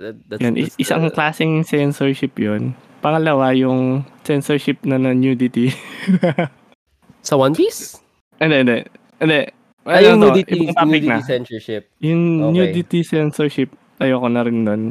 [0.00, 2.72] That, that's, Yan, that's is- isang the- klaseng censorship yun.
[3.00, 5.72] Pangalawa, yung censorship na na nudity.
[7.26, 8.00] Sa One Piece?
[8.36, 8.78] Hindi, hindi.
[9.18, 9.40] Hindi.
[9.82, 11.20] Ay, yung Ano nudity, ibang topic nudity na.
[11.20, 11.82] censorship.
[11.98, 12.52] Yung Okay.
[12.54, 14.82] nudity censorship, ayoko na rin nun.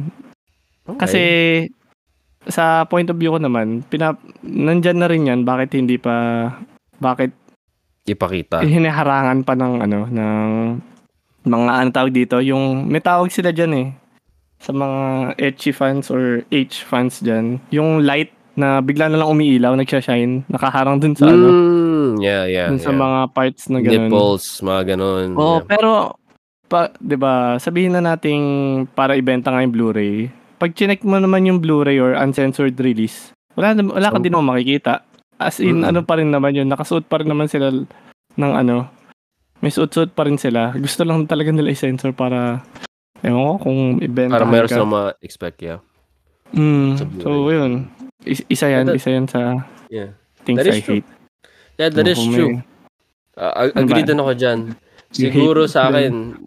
[0.86, 1.00] Okay.
[1.00, 1.22] Kasi,
[2.46, 6.50] sa point of view ko naman, pinap nandyan na rin yan, bakit hindi pa,
[6.98, 7.34] bakit
[8.04, 8.62] Ipakita.
[8.62, 10.42] hiniharangan pa ng, ano, ng
[11.44, 13.88] mga, ano tawag dito, yung, may tawag sila dyan eh,
[14.60, 15.00] sa mga
[15.40, 21.00] ecchi fans or H fans dyan, yung light na bigla na lang umiilaw, nagsha-shine, nakaharang
[21.00, 22.68] dun sa, ano, Mm, yeah, yeah.
[22.68, 23.00] dun sa yeah.
[23.00, 24.12] mga parts na ganun.
[24.12, 25.28] Nipples, mga ganun.
[25.40, 25.66] Oh, yeah.
[25.66, 25.92] pero
[26.68, 28.44] pa, 'di ba, sabihin na nating
[28.94, 30.28] para ibenta nga yung Blu-ray.
[30.60, 34.54] Pag chinek mo naman yung Blu-ray or uncensored release, wala wala ka So- din naman
[34.54, 35.08] makikita.
[35.40, 35.88] As in Mm-mm.
[35.88, 38.92] ano pa rin naman yun, nakasuot pa rin naman sila ng ano,
[39.64, 40.76] may suot-suot pa rin sila.
[40.76, 42.60] Gusto lang talaga nila i-censor para
[43.24, 45.80] ewan ko kung ibenta Para meron silang ma-expect, yeah.
[46.56, 47.88] Mm, so yun.
[48.26, 50.14] Is- isa yan, That- isa yan sa Yeah.
[50.44, 51.02] things I true.
[51.02, 51.08] hate.
[51.80, 52.60] Yeah, that is true.
[53.40, 54.60] Uh, agree din ako dyan.
[55.10, 56.38] Siguro sa akin,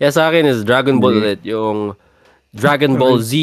[0.00, 1.42] yeah, sa akin is Dragon Ball ulit.
[1.44, 1.92] Yung
[2.54, 3.34] Dragon Ball Z,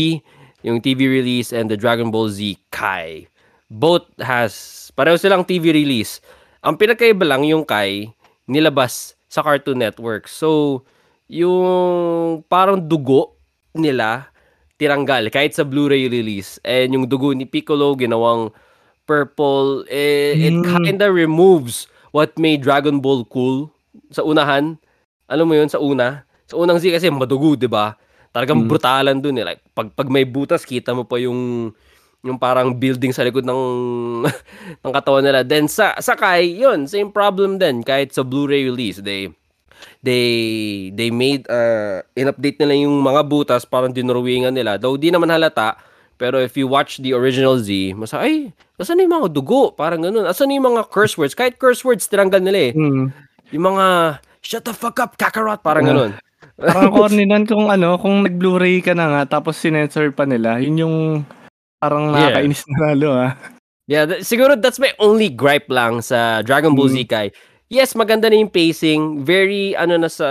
[0.66, 2.40] yung TV release, and the Dragon Ball Z
[2.74, 3.28] Kai.
[3.70, 4.54] Both has,
[4.98, 6.18] pareho silang TV release.
[6.66, 8.10] Ang pinakaiba lang yung Kai,
[8.50, 10.26] nilabas sa Cartoon Network.
[10.26, 10.82] So,
[11.28, 13.38] yung parang dugo
[13.74, 14.30] nila,
[14.76, 16.60] tiranggal kahit sa Blu-ray release.
[16.62, 18.52] And yung dugo ni Piccolo ginawang
[19.06, 20.86] purple, eh, it Mm.
[20.86, 23.70] kinda removes what made Dragon Ball cool
[24.10, 24.76] sa unahan.
[25.26, 26.26] Alam mo yun, sa una.
[26.46, 27.98] Sa unang Z kasi madugo, di ba?
[28.30, 28.70] Talagang Mm.
[28.70, 29.46] brutalan dun eh.
[29.48, 31.72] Like, pag, pag may butas, kita mo pa yung
[32.26, 33.62] yung parang building sa likod ng
[34.82, 35.46] ng katawan nila.
[35.46, 38.98] Then sa sa Kai, yun, same problem din kahit sa Blu-ray release.
[38.98, 39.30] They
[40.02, 40.26] they
[40.94, 44.78] they made uh in-update nila yung mga butas parang dinrawingan nila.
[44.78, 45.76] Though di naman halata,
[46.16, 49.76] pero if you watch the original Z, masa ay, asan yung mga dugo?
[49.76, 50.24] Parang ganun.
[50.24, 51.36] Asan yung mga curse words?
[51.36, 52.74] Kahit curse words tinanggal nila eh.
[52.76, 53.06] Mm.
[53.52, 53.86] Yung mga
[54.40, 56.12] shut the fuck up, Kakarot, parang ganun.
[56.56, 60.80] Parang corny nun kung ano, kung nag-Blu-ray ka na nga tapos sinensor pa nila, yun
[60.88, 60.96] yung
[61.84, 62.32] parang Yeah.
[62.32, 63.32] nakakainis na lalo ah.
[63.86, 67.30] Yeah, th- siguro that's my only gripe lang sa Dragon Ball Z Kai.
[67.68, 70.28] Yes, maganda na yung pacing, very ano na sa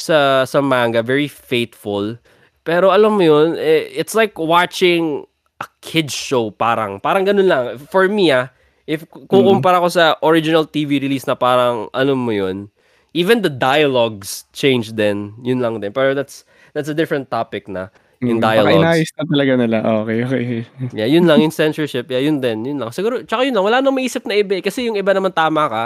[0.00, 2.16] sa sa manga, very faithful.
[2.64, 5.28] Pero alam mo yun, eh, it's like watching
[5.60, 7.64] a kids show parang parang ganun lang.
[7.92, 8.48] For me ah,
[8.88, 12.72] if kukumpara ko sa original TV release na parang ano mo yun,
[13.12, 15.92] even the dialogues change then, yun lang din.
[15.92, 17.92] Pero that's that's a different topic na
[18.24, 18.80] yung Mm, baka dialogues.
[18.80, 19.76] inayos na talaga nila.
[20.04, 20.44] Okay, okay.
[20.96, 22.08] Yeah, yun lang yung censorship.
[22.08, 22.92] Yeah, yun din, yun lang.
[22.96, 24.64] Siguro tsaka yun lang, wala nang maisip na iba eh.
[24.64, 25.84] kasi yung iba naman tama ka.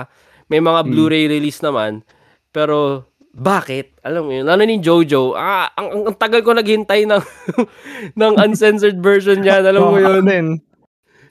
[0.55, 2.07] May mga Blu-ray release naman.
[2.55, 3.99] Pero bakit?
[4.07, 7.19] Alam mo yun, lalo ni Jojo, ah, ang, ang, ang tagal ko naghintay ng
[8.23, 10.23] ng uncensored version niya, alam mo ako yun.
[10.23, 10.47] din.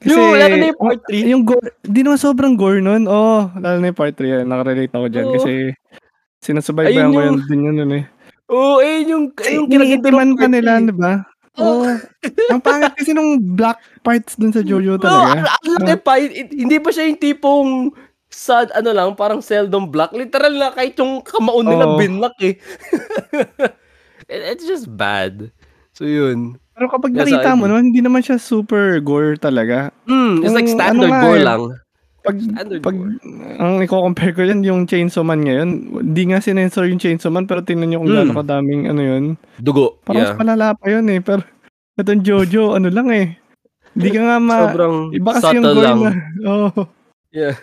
[0.03, 1.31] Yung, lalo na yung part 3.
[1.31, 3.07] Yung gore, di naman sobrang gore nun.
[3.07, 4.43] Oh, lalo na yung part 3.
[4.43, 5.25] Yan, nakarelate ako dyan.
[5.31, 5.33] Oo.
[5.39, 5.51] Kasi
[6.43, 7.91] sinasubaybayan ko yun din yun.
[7.95, 8.03] Eh.
[8.51, 11.23] Oo, oh, eh, yung, yung Iniintiman pa nila, di ba?
[11.63, 11.85] Oo.
[12.51, 15.07] Ang pangit kasi nung black parts dun sa Jojo three.
[15.07, 15.55] Oo, talaga.
[15.55, 16.13] ang laki pa,
[16.51, 17.69] hindi pa siya yung tipong
[18.33, 20.09] sad, ano lang, parang seldom black.
[20.11, 21.97] Literal na kahit yung kamaon nila Oo.
[21.97, 22.57] binlock eh.
[24.25, 25.51] It- it's just bad.
[25.93, 26.57] So yun.
[26.73, 29.93] Pero kapag Yes, nakita mo naman, hindi naman siya super gore talaga.
[30.09, 31.61] Mm, it's like standard ano nga gore lang.
[32.23, 33.19] Pag, Standard pag gore.
[33.59, 35.69] ang i-compare ko yan, yung Chainsaw Man ngayon,
[36.15, 38.17] di nga sinensor yung Chainsaw Man, pero tingnan nyo kung Mm.
[38.17, 39.23] gaano kadaming ano yun.
[39.59, 39.99] Dugo.
[40.01, 40.31] Parang yeah.
[40.33, 41.19] mas malala pa yun eh.
[41.19, 41.43] Pero
[41.93, 43.37] itong Jojo, ano lang eh.
[43.93, 44.55] Hindi ka nga ma...
[44.65, 45.99] Sobrang Iba kasi yung gore lang.
[46.01, 46.11] na.
[46.49, 46.69] Oo.
[47.29, 47.53] Yeah.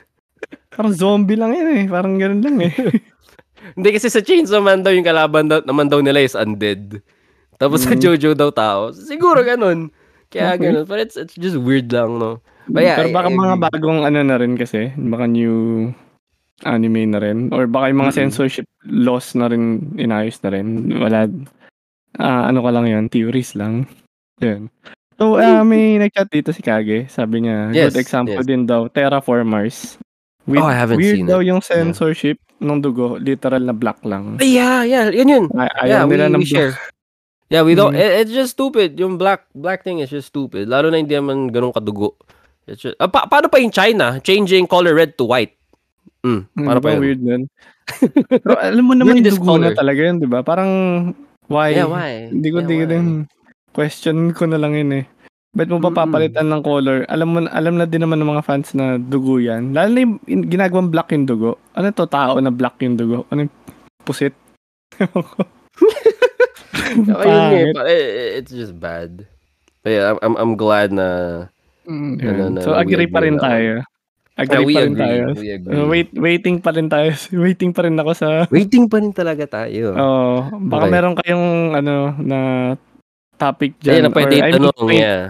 [0.71, 1.85] Parang zombie lang yun eh.
[1.87, 2.73] Parang ganun lang eh.
[3.77, 7.03] Hindi kasi sa Chainsaw Man daw yung kalaban daw, naman daw nila is undead.
[7.57, 8.01] Tapos sa Mm.
[8.01, 8.89] Jojo daw tao.
[8.91, 9.93] Siguro ganun.
[10.29, 10.73] Kaya Okay.
[10.73, 10.85] ganun.
[10.85, 12.41] But it's, it's just weird lang, no?
[12.67, 13.65] But yeah, pero I- baka I mga agree.
[13.69, 14.89] bagong ano na rin kasi.
[14.97, 15.91] Baka new
[16.63, 17.49] anime na rin.
[17.51, 18.21] Or baka yung mga Mm-mm.
[18.27, 19.65] censorship laws na rin
[19.97, 20.69] inayos na rin.
[20.95, 21.29] Wala.
[22.17, 23.05] ah, ano ka lang yun.
[23.07, 23.85] Theories lang.
[24.41, 24.73] Yun.
[25.15, 27.05] So, ah, may nag-chat dito si Kage.
[27.07, 28.49] Sabi niya, Yes, good example yes.
[28.49, 30.01] din daw, Terraformers.
[30.45, 31.47] With, Oh, I haven't weird seen daw it.
[31.47, 33.17] yung censorship ng dugo.
[33.17, 34.37] Literal na black lang.
[34.37, 35.07] Ay, Yeah, yeah.
[35.09, 35.45] Yun yun.
[35.53, 36.55] Ay- yeah, we, nila ng we black.
[36.71, 36.73] share.
[37.49, 37.93] Yeah, we don't.
[37.93, 37.99] Mm.
[37.99, 38.95] it- it's just stupid.
[38.95, 40.67] Yung black black thing is just stupid.
[40.67, 42.15] Lalo na hindi naman ganun kadugo.
[42.65, 44.17] It's just, ah, pa- paano pa yung China?
[44.19, 45.59] Changing color red to white.
[46.23, 47.01] Mm, paano di pa yun?
[47.01, 47.43] weird nun?
[48.31, 50.41] Pero alam mo naman Weirdest dugo na talaga yun, di ba?
[50.41, 50.71] Parang,
[51.49, 51.75] why?
[51.75, 52.29] Yeah, why?
[52.29, 53.07] Hindi ko, Yeah, din,
[53.73, 55.05] question ko na lang yun eh.
[55.51, 57.03] Ba't mo pa papalitan ng color?
[57.11, 59.75] Alam mo, alam na din naman ng mga fans na dugo yan.
[59.75, 61.59] Lalo na yung in- ginagawang black yung dugo.
[61.75, 63.27] Ano to, tao na black yung dugo?
[63.29, 63.55] Ano yung
[64.07, 64.31] pusit?
[66.91, 69.27] Ayun eh, eh, eh, it's just bad.
[69.83, 71.09] But yeah, I'm, I'm, I'm glad na
[71.81, 72.51] Mm, Ano yun.
[72.55, 73.43] na, so, we agree pa rin na.
[73.43, 73.73] tayo.
[74.39, 75.03] Agree pa rin agree.
[75.03, 75.23] tayo.
[75.35, 75.75] We agree.
[75.75, 77.11] Uh, wait, waiting pa rin tayo.
[77.35, 79.97] Waiting pa rin ako sa Waiting pa rin talaga tayo.
[79.99, 80.93] Oh, baka Okay.
[80.93, 82.39] meron kayong ano na
[83.41, 84.03] topic Ayun dyan.
[84.05, 84.91] na pwede or, I mean, itanong.
[84.93, 85.23] Yeah.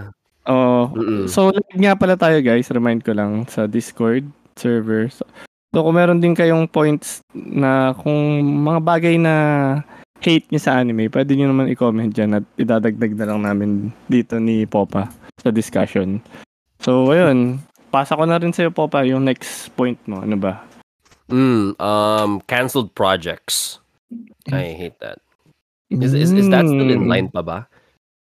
[0.43, 1.29] Oh, Mm-mm.
[1.29, 4.27] so live nga pala tayo guys, remind ko lang sa Discord
[4.59, 5.07] server.
[5.07, 5.23] So,
[5.71, 8.19] so kung meron din kayong points na kung
[8.59, 9.35] mga bagay na
[10.19, 13.69] hate niyo sa anime, pwede niyo naman i-comment dyan at idadagdag na lang namin
[14.05, 15.09] dito ni Popa
[15.39, 16.19] sa discussion.
[16.77, 17.57] So, ayun.
[17.89, 20.21] Pasa ko na rin sa'yo, Popa, yung next point mo.
[20.21, 20.61] Ano ba?
[21.25, 23.79] Mm, um, canceled projects.
[24.49, 25.21] I hate that.
[25.89, 27.09] Is, is, is that still in Mm.
[27.09, 27.67] line pa ba?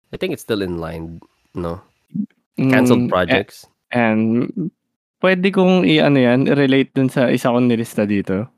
[0.09, 1.21] I think it's still in line.
[1.53, 1.81] No.
[2.57, 3.69] Canceled Mm, projects.
[3.91, 4.51] And
[5.19, 8.49] pwede kong i-ano yan, i-relate dun sa isa kong nilista dito.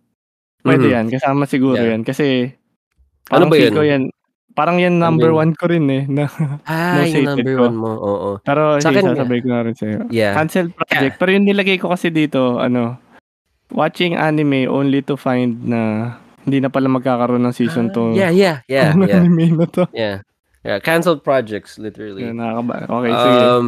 [0.61, 0.93] Pwede Mhm.
[0.93, 1.97] yan, kasama siguro Yeah.
[1.97, 2.03] yan.
[2.03, 2.53] Kasi,
[3.29, 3.75] Ano parang ba yun?
[3.83, 4.03] yan,
[4.53, 5.39] parang yan Ano number yun?
[5.39, 6.05] one ko rin eh.
[6.05, 6.29] Na,
[6.65, 7.63] Ah, yung number ko.
[7.67, 7.91] one mo.
[7.95, 8.29] Oo.
[8.41, 9.99] pero Sa akin, sasabay ko na rin sa'yo.
[10.09, 10.35] Yeah.
[10.35, 11.17] Cancel project.
[11.17, 12.99] Pero yung nilagay ko kasi dito, ano,
[13.71, 18.17] watching anime only to find na hindi na pala magkakaroon ng season Ah, 2.
[18.17, 19.85] Yeah, yeah, yeah, ng yeah, anime na to.
[19.93, 20.21] yeah.
[20.61, 22.29] Yeah, canceled projects, literally.
[22.29, 22.85] Yun, nakakaba.
[22.85, 23.41] Okay, sige.
[23.41, 23.67] Um,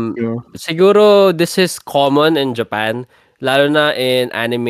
[0.53, 3.09] siguro this is common in Japan,
[3.40, 4.68] lalo na in anime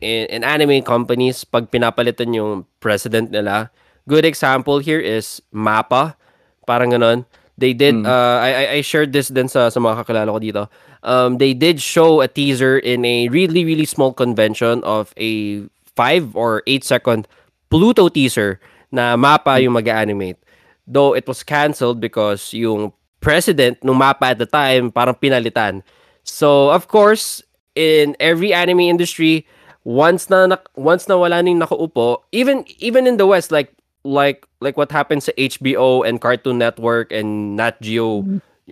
[0.00, 3.68] in, in anime companies pag pinapalitan yung president nila.
[4.08, 6.16] Good example here is Mappa.
[6.64, 7.28] Parang ganon.
[7.60, 8.06] They did Mm.
[8.08, 10.62] uh I I- I shared this din sa sa mga kakilala ko dito.
[11.04, 15.62] Um they did show a teaser in a really really small convention of a
[15.92, 17.28] 5 or 8 second
[17.68, 18.56] Pluto teaser
[18.88, 20.40] na Mappa yung mag-animate.
[20.88, 25.84] Though it was canceled because yung president nung Mappa at the time parang pinalitan.
[26.24, 27.44] So, of course,
[27.76, 29.44] in every anime industry,
[29.84, 33.72] once na, na once na wala ning nakaupo, even even in the West like
[34.04, 38.24] like like what happens sa HBO and Cartoon Network and Nat Geo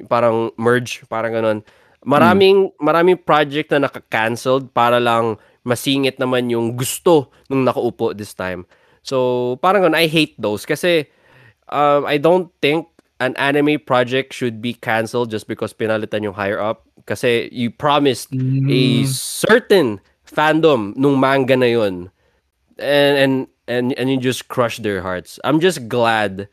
[0.09, 1.59] parang merge, parang ganun.
[2.07, 8.69] Maraming maraming project na naka-canceled para lang masingit naman yung gusto nung nakaupo this time.
[9.03, 11.09] So, parang ganun, I hate those kasi
[11.69, 12.89] um, I don't think
[13.21, 18.29] an anime project should be canceled just because pinalitan yung higher up kasi you promised
[18.69, 22.11] a certain fandom nung manga na yun
[22.79, 23.35] and and
[23.69, 25.41] and and you just crush their hearts.
[25.45, 26.49] I'm just glad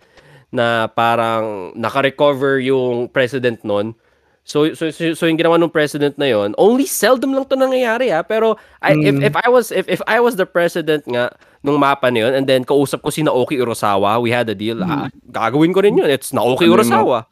[0.53, 3.95] na parang naka-recover yung president nun.
[4.43, 8.11] So, so, so, so yung ginawa ng president na yon, only seldom lang to nangyayari
[8.11, 8.27] ha.
[8.27, 11.31] Pero I, if, if I was if, if I was the president nga
[11.63, 14.83] nung mapa na yun, and then kausap ko si Naoki Urasawa, we had a deal,
[14.83, 16.11] ah, gagawin ko rin yun.
[16.11, 16.75] It's Naoki Ano?
[16.75, 17.25] Urasawa.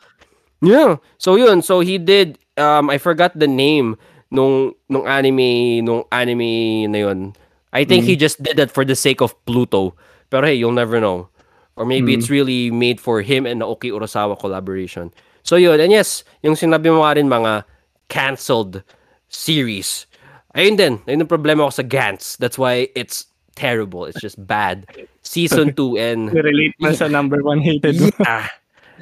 [0.64, 1.04] Yeah.
[1.20, 4.00] So yun, so he did um I forgot the name
[4.32, 7.36] nung nung anime nung anime na yun.
[7.76, 9.96] I think he just did that for the sake of Pluto.
[10.32, 11.28] Pero hey, you'll never know.
[11.76, 15.12] Or maybe it's really made for him and Naoki Urasawa collaboration.
[15.52, 17.68] So yun, and yes, yung sinabi mo nga rin mga
[18.08, 18.88] canceled
[19.28, 20.08] series.
[20.56, 22.40] Ayun din, ayun ang problema ko sa Gantz.
[22.40, 23.28] That's why it's
[23.60, 24.08] terrible.
[24.08, 24.88] It's just bad.
[25.28, 28.08] Season 2 and relate man sa number one hated mo.
[28.24, 28.48] ah,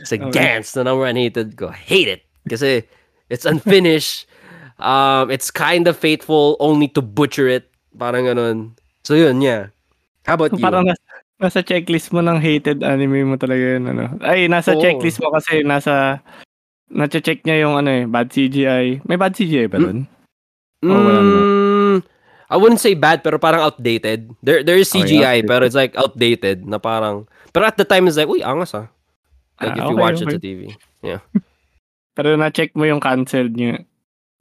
[0.01, 1.69] sa Gantz na number one hated ko.
[1.69, 2.25] Hate it.
[2.49, 2.81] Kasi
[3.29, 4.25] it's unfinished.
[4.81, 7.69] Um, it's kind of faithful only to butcher it.
[7.93, 8.73] Parang ganun.
[9.05, 9.69] So yun, yeah.
[10.25, 10.65] How about you?
[10.65, 10.97] Parang nas,
[11.39, 14.05] nasa checklist mo ng hated anime mo talaga yun, ano.
[14.19, 14.83] Ay, nasa Oo.
[14.83, 16.19] checklist mo kasi nasa
[16.91, 19.07] nache-check niya yung ano eh, bad CGI.
[19.07, 19.79] May bad CGI ba?
[19.79, 21.43] Oh, wala naman.
[21.43, 21.97] Mm,
[22.49, 24.31] I wouldn't say bad, pero parang outdated.
[24.43, 25.47] There there is Okay, CGI, outdated.
[25.47, 27.29] pero it's like outdated na parang.
[27.55, 28.87] Pero at the time, it's like, uy, angas ah.
[29.59, 30.35] Like Ah, if you okay, watch it okay.
[30.39, 30.61] sa TV.
[31.03, 31.21] Yeah.
[32.19, 33.83] Pero na-check mo yung canceled niya.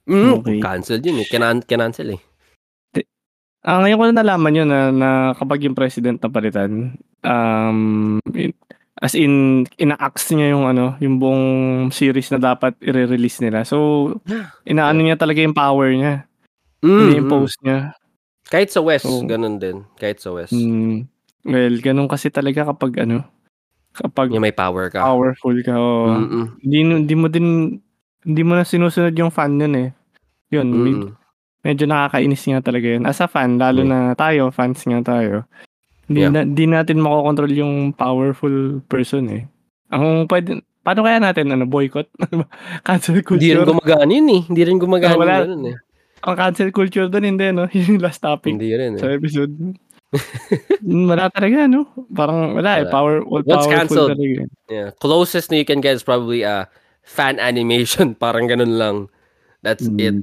[0.09, 0.57] Mm, Okay.
[0.59, 1.27] Canceled yun eh.
[1.29, 2.21] Kinan cancel eh.
[3.59, 8.55] Ah, ngayon ko na nalaman yun na, na kapag yung president na palitan, um, in-
[8.99, 11.45] as in, ina-axe niya yung ano, yung buong
[11.91, 13.63] series na dapat i-release nila.
[13.67, 14.15] So,
[14.71, 16.23] inaano niya talaga yung power niya.
[16.79, 17.91] Mm, Ini-impose niya.
[18.47, 19.83] Kahit sa West, So, ganun din.
[19.99, 20.55] Kahit sa West.
[20.55, 21.03] Mm,
[21.43, 23.27] well, ganun kasi talaga kapag ano,
[23.91, 25.03] kapag Yung may power ka.
[25.03, 26.45] powerful ka, o Mm-mm.
[26.63, 27.75] hindi, hindi mo din,
[28.23, 29.89] hindi mo na sinusunod yung fan yun eh.
[30.49, 31.18] Yun, Mm-mm.
[31.59, 33.03] Medyo nakakainis nga talaga yun.
[33.03, 33.89] As a fan, lalo Mm.
[33.89, 35.43] na tayo, fans nga tayo,
[36.05, 36.31] hindi, Yeah.
[36.31, 39.43] na, hindi natin makokontrol yung powerful person eh.
[39.89, 42.07] Ang pwede, paano kaya natin, ano, boycott?
[42.87, 43.67] cancel Hindi rin culture?
[43.67, 44.41] gumagana yun eh.
[44.47, 45.35] Hindi rin gumagana Ah, wala.
[45.45, 45.77] ganun eh.
[46.19, 47.63] Ang cancel culture doon, hindi, no?
[47.71, 49.15] Yun yung last topic Hindi rin sa eh.
[49.15, 49.53] episode.
[50.81, 51.85] Mm, wala talaga, no?
[52.09, 52.89] Parang wala, eh.
[52.89, 54.11] Power, all What's powerful canceled?
[54.17, 54.43] talaga.
[54.65, 54.89] Yeah.
[54.97, 56.65] Closest na you can get is probably a
[57.05, 58.15] fan animation.
[58.15, 58.97] Parang ganun lang.
[59.61, 59.99] That's Mm.
[60.01, 60.15] it.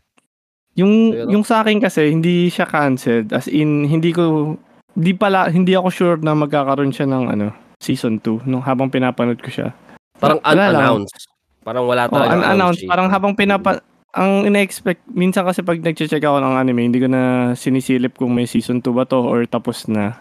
[0.76, 4.54] Yung yun yung sa akin kasi hindi siya canceled as in hindi ko
[4.92, 7.46] hindi pala hindi ako sure na magkakaroon siya ng ano
[7.76, 9.68] season 2 nung habang pinapanood ko siya.
[10.16, 11.00] Parang Wala lang.
[11.00, 11.28] unannounced.
[11.60, 12.32] Parang wala Oh, talaga.
[12.38, 13.80] unannounced parang habang pinapa
[14.12, 17.22] ang ina-expect minsan kasi pag nagche-check ako ng anime hindi ko na
[17.52, 20.16] sinisilip kung may season 2 ba to or tapos na.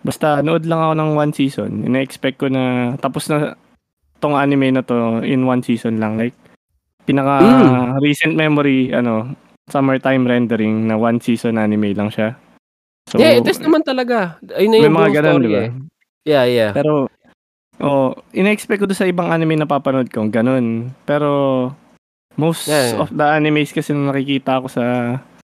[0.00, 1.82] Basta nood lang ako ng one season.
[1.82, 2.62] Ina-expect ko na
[2.96, 3.54] tapos na
[4.18, 6.34] tong anime na to in one season lang like
[7.02, 7.98] pinaka Mm.
[7.98, 9.34] recent memory ano
[9.72, 12.36] summertime rendering na one season anime lang siya.
[13.08, 14.36] So, yeah, it is naman talaga.
[14.52, 15.58] Ayun na may yung mga buong ganun, story di ba?
[15.58, 15.70] eh.
[16.22, 16.70] Yeah, yeah.
[16.70, 16.92] Pero,
[17.78, 20.92] oh, ina-expect ko sa ibang anime na papanood ko, ganun.
[21.02, 21.28] Pero,
[22.36, 23.00] most Yeah, yeah.
[23.00, 24.84] of the animes kasi na nakikita ko sa,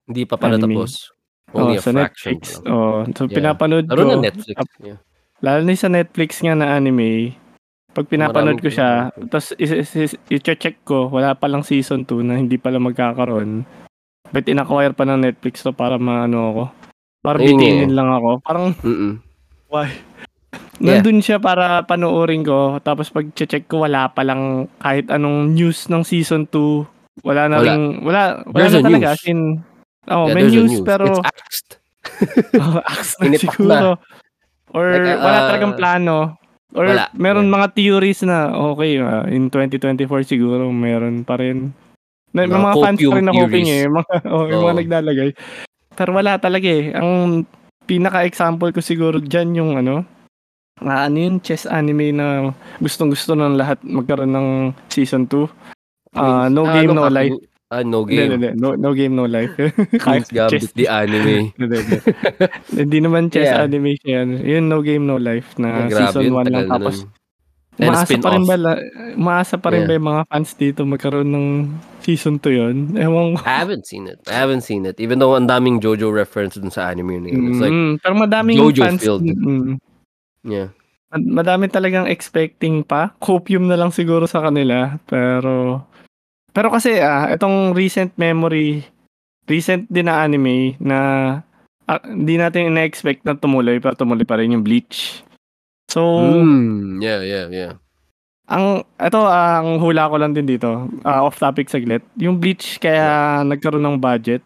[0.05, 0.79] Hindi pa pala anime.
[0.79, 1.11] tapos.
[1.51, 2.35] oh, Only a sa fraction.
[2.35, 2.43] Netflix.
[2.49, 2.73] pa lang.
[2.73, 3.35] Oh, so Yeah.
[3.35, 4.55] pinapanood Laro ko, na Netflix.
[4.57, 4.99] ap- Yeah.
[5.39, 7.37] lalo na sa Netflix nga na anime,
[7.93, 8.89] pag pinapanood Maraming ko siya,
[9.29, 9.55] tapos
[10.27, 13.63] i-check ko, wala palang season 2 na hindi pala magkakaroon.
[14.29, 16.63] But in-acquire pa ng Netflix to para maano ako.
[17.19, 17.95] Para Ayun bitinin eh.
[17.95, 18.29] lang ako.
[18.41, 19.13] Parang Mm-mm.
[19.67, 19.89] Why?
[20.77, 20.99] Yeah.
[20.99, 22.77] Nandun siya para panoorin ko.
[22.79, 27.23] Tapos pag check ko, wala pa lang kahit anong news ng season 2.
[27.23, 27.65] Wala na Wala.
[27.65, 29.07] ring, wala, wala There's na talaga.
[29.07, 29.15] news.
[29.15, 29.39] As in,
[30.05, 30.83] oh, Yeah, may news, news.
[30.83, 31.69] pero, It's axed.
[32.59, 33.89] oh, axe na siguro.
[34.69, 36.17] Or Like, uh, wala talagang plano.
[36.75, 37.07] Or wala.
[37.15, 37.55] meron Yeah.
[37.55, 41.71] mga theories na, okay, ah, in 2024 siguro, meron pa rin.
[42.35, 43.83] May, may Mga mga fans pa rin na hoping eh.
[43.87, 44.81] Mga, oh, yung mga Oo.
[44.83, 45.29] naglalagay.
[45.95, 46.91] Pero wala talaga eh.
[46.91, 47.47] Ang
[47.81, 50.03] pinaka-example ko siguro dyan yung ano,
[50.81, 54.47] ah, ano yun, chess anime na gustong-gusto ng lahat magkaroon ng
[54.89, 55.47] season 2.
[56.11, 57.35] Ah, no Ah, game, ano no ka- life.
[57.65, 58.31] Ah, no Hindi, game.
[58.35, 59.55] hindi, no, no game, no life.
[59.97, 61.49] Queen's Gambit, the anime.
[61.57, 61.97] Hindi, hindi.
[62.69, 63.63] Hindi naman chess Yeah.
[63.63, 64.21] anime siya.
[64.21, 64.27] yan.
[64.39, 66.67] Yun, no game, no life na grabe season yun, 1 lang.
[66.67, 67.07] Tapos.
[67.75, 68.83] And umaasa pa rin ba, la-
[69.13, 69.87] umaasa pa rin Yeah.
[69.89, 71.47] ba yung mga fans dito magkaroon ng
[72.05, 72.77] season 2 yun.
[72.93, 73.41] Ewan ko.
[73.41, 74.21] I haven't seen it.
[74.29, 75.01] I haven't seen it.
[75.01, 77.49] Even though ang daming JoJo reference dun sa anime na yun.
[77.49, 79.01] It's like, Mm, pero madaming Jojo fans.
[79.01, 79.25] filled.
[79.25, 79.81] Mm,
[80.45, 80.69] yeah.
[81.09, 83.09] mad- madami talagang expecting pa.
[83.17, 85.01] Copium na lang siguro sa kanila.
[85.03, 85.81] Pero,
[86.51, 88.85] pero kasi, ah, itong recent memory,
[89.45, 90.99] recent din na anime na
[91.85, 95.21] ah, hindi natin ina-expect na tumuloy, pero tumuloy pa rin yung Bleach.
[95.85, 97.73] So, Mm, yeah, yeah, yeah.
[98.45, 98.65] Ang
[98.95, 100.85] ito ang hula ko lang din dito.
[101.01, 102.05] ah, off topic saglit.
[102.15, 104.45] Yung Bleach kaya nagkaroon ng budget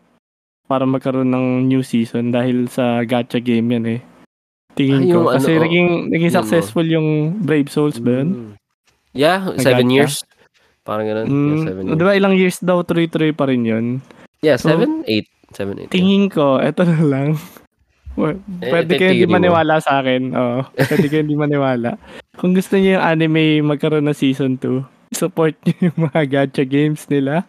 [0.66, 4.02] para magkaroon ng new season dahil sa gacha game yan eh.
[4.74, 5.34] Tingin Ah, yung ko.
[5.34, 7.08] Kasi ano, naging, naging yun, successful yung
[7.42, 8.30] Brave Souls ba yun?
[8.30, 8.52] Mm.
[9.12, 9.96] Yeah, seven Nagacha.
[9.98, 10.16] years.
[10.82, 11.26] Parang ganun.
[11.26, 12.00] yeah, Mm, seven di years.
[12.00, 13.86] ba ilang years daw tuloy-tuloy pa rin yun?
[14.40, 15.28] Yeah, So, seven, eight.
[15.52, 15.90] Seven, eight.
[15.90, 15.92] yeah.
[15.92, 17.30] Tingin ko, eto na lang.
[18.28, 20.22] Eh, Pwede kayo hindi maniwala sa akin.
[20.36, 20.60] Oo.
[20.90, 21.96] Pwede kayo hindi maniwala.
[22.36, 27.08] Kung gusto niyo yung anime magkaroon ng season 2, support niyo yung mga gacha games
[27.08, 27.48] nila.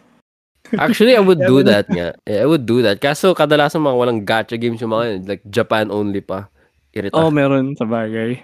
[0.77, 2.15] Actually, I would do that nga.
[2.23, 3.01] Yeah, I would do that.
[3.01, 5.21] Kaso kadalasan mga walang gacha games yung mga yun.
[5.27, 6.47] Like Japan only pa.
[6.95, 7.17] Irita.
[7.17, 8.39] Oh, meron sa bagay.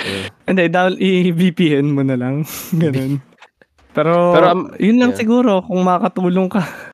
[0.00, 0.28] Yeah.
[0.48, 2.44] Hindi, dahil i-VPN mo na lang.
[2.82, 3.20] Ganun.
[3.96, 5.20] Pero, Pero, um, yun lang yeah.
[5.20, 6.91] siguro kung makatulong ka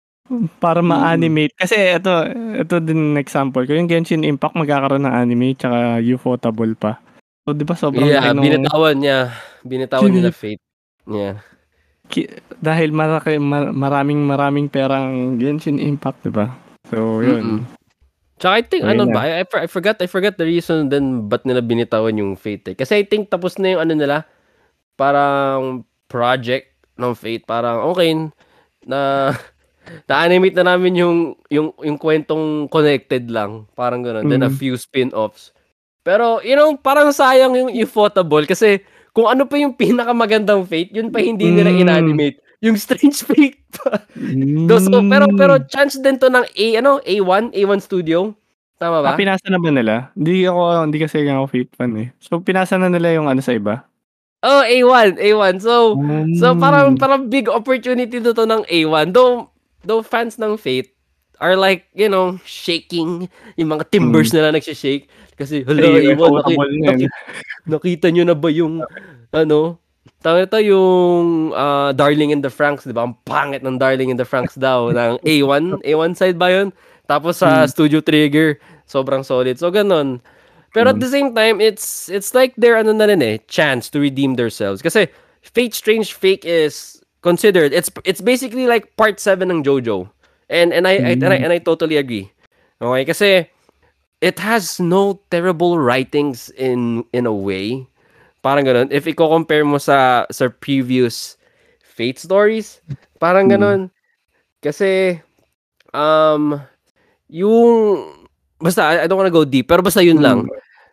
[0.58, 0.88] para Mm.
[0.88, 1.52] ma-animate.
[1.56, 2.12] Kasi ito,
[2.54, 3.72] ito din example ko.
[3.72, 7.00] Yung Genshin Impact magkakaroon ng anime tsaka Ufotable pa.
[7.42, 9.18] So, di ba sobrang yeah, laki nung- binitawan niya.
[9.64, 10.60] Binitawan nila Fate.
[11.08, 11.40] Yeah.
[12.08, 16.52] ki- dahil maraki, ma- maraming maraming perang Genshin Impact, di ba?
[16.88, 17.64] So, yun.
[18.38, 19.12] Tsaka I think, ano na.
[19.12, 22.76] ba, I, I forgot, I forgot the reason then ba't nila binitawan yung Fate eh.
[22.76, 24.16] Kasi I think tapos na yung ano nila,
[24.94, 27.44] parang project ng Fate.
[27.44, 28.14] Parang okay,
[28.84, 29.32] na
[30.04, 31.16] na-animate na namin yung,
[31.48, 33.66] yung, yung kwentong connected lang.
[33.72, 34.24] Parang gano'n.
[34.24, 34.56] Then a Mhm.
[34.56, 35.52] few spin-offs.
[36.02, 38.80] Pero, you know, parang sayang yung Ufotable kasi
[39.12, 41.80] kung ano pa yung pinakamagandang Fate, yun pa hindi nila Mm.
[41.82, 42.38] inanimate.
[42.58, 44.02] Yung Strange Fate pa.
[44.14, 44.66] Mm.
[44.66, 48.32] Do, so, pero pero chance din to ng A ano, A1, A1 Studio.
[48.78, 49.12] Tama ba?
[49.12, 50.14] Ah, pinasa na ba nila?
[50.14, 52.08] Hindi ako, hindi kasi ako Fate fan eh.
[52.18, 53.82] So, pinasa na nila yung ano sa iba?
[54.38, 55.58] oh, A1, A1.
[55.58, 55.98] So
[56.38, 56.62] so Mm.
[56.62, 59.10] parang parang big opportunity to to ng A1.
[59.10, 59.50] Though
[59.82, 60.94] though fans ng Fate
[61.38, 63.30] are like, you know, shaking.
[63.54, 65.06] Yung mga timbers nila nagsishake
[65.38, 65.96] kasi hello Hmm.
[65.96, 67.12] Ay, A1, naki, naki-
[67.64, 68.82] nakita nyo na ba yung
[69.30, 69.78] ano,
[70.18, 73.06] Tawag ito yung ah, Darling in the Franks, di ba?
[73.06, 75.78] Ang pangit ng Darling in the Franks daw ng A1.
[75.86, 76.74] A1 side ba yun?
[77.06, 77.70] Tapos sa Mm.
[77.70, 79.62] Studio Trigger, sobrang solid.
[79.62, 80.18] So, ganun.
[80.74, 84.02] Pero at the same time, it's it's like their ano na rin eh, chance to
[84.02, 84.82] redeem themselves.
[84.82, 85.06] Kasi
[85.40, 90.08] Fate Strange Fake is considered, it's it's basically like part 7 ng JoJo.
[90.48, 92.32] And and I, I and I and I totally agree.
[92.80, 93.30] Okay, kasi
[94.20, 97.86] it has no terrible writings in in a way.
[98.42, 98.88] Parang ganun.
[98.94, 101.36] If i-compare mo sa sa previous
[101.82, 102.78] Fate stories,
[103.18, 103.54] parang Hmm.
[103.58, 103.80] ganun.
[104.62, 105.18] Kasi
[105.92, 106.56] um
[107.26, 108.06] yung
[108.62, 110.46] basta I, I don't wanna go deep, pero basta yun lang.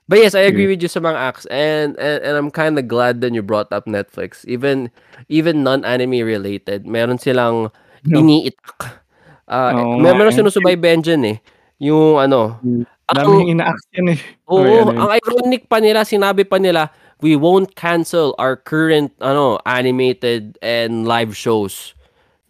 [0.08, 2.86] But yes, I agree with you sa mga acts and and, and I'm kind of
[2.86, 4.46] glad that you brought up Netflix.
[4.46, 4.94] Even
[5.34, 7.74] even non-anime related, meron silang
[8.06, 8.22] No.
[8.22, 9.02] iniitak.
[9.50, 11.38] Uh, may nga meron sinusubaybayan dyan eh.
[11.82, 12.62] Yung ano,
[13.10, 14.20] Dami yung ina-act yan eh.
[14.46, 14.94] Oo, yun?
[14.94, 16.94] ang ironic pa nila, sinabi pa nila,
[17.26, 21.98] we won't cancel our current ano animated and live shows.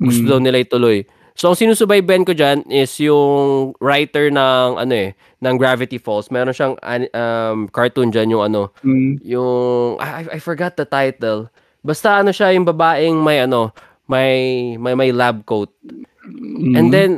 [0.03, 0.29] Gusto Mm.
[0.31, 1.07] daw nila ituloy.
[1.35, 5.11] So ang sinusubaybayan ko diyan is yung writer ng ano eh,
[5.43, 6.31] ng Gravity Falls.
[6.31, 9.19] Meron siyang an- um, cartoon diyan yung ano, Mm.
[9.19, 11.51] yung I, I forgot the title.
[11.83, 13.75] Basta ano siya yung babaeng may ano,
[14.07, 14.33] may
[14.79, 15.75] may may lab coat.
[16.23, 16.73] Mm.
[16.73, 17.11] And then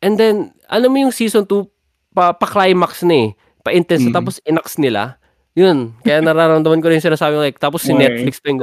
[0.00, 0.34] and then
[0.66, 1.68] alam mo yung season 2
[2.10, 3.30] pa pa-climax na eh.
[3.60, 4.16] Pa-intense Mm.
[4.16, 5.20] tapos inax nila.
[5.52, 5.92] Yun.
[6.00, 7.92] Kaya nararamdaman ko rin sinasabi like tapos si.
[7.92, 8.60] Netflix pa yung.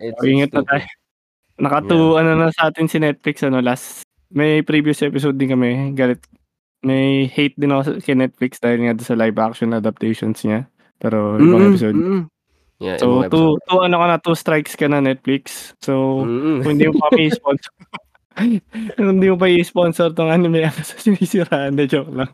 [0.00, 0.82] It's, Oh, ingat na stupid.
[1.54, 1.62] Tayo.
[1.68, 6.24] Nakatu, ano na sa atin si Netflix, ano, last, may previous episode din kami, galit,
[6.82, 10.66] may hate din ako sa- kay Netflix dahil nga sa live action adaptations niya.
[10.98, 11.96] Pero ibang Mm-mm, episode.
[11.98, 12.22] mm-mm.
[12.82, 15.74] Yeah, So, ibang two, two, ano ka na, two strikes ka na Netflix.
[15.78, 16.62] So, Mm-mm.
[16.66, 17.72] kung hindi mo pa i-sponsor,
[18.98, 22.30] hindi mo pa i-sponsor tong anime, ano sa sinisiraan, de joke lang.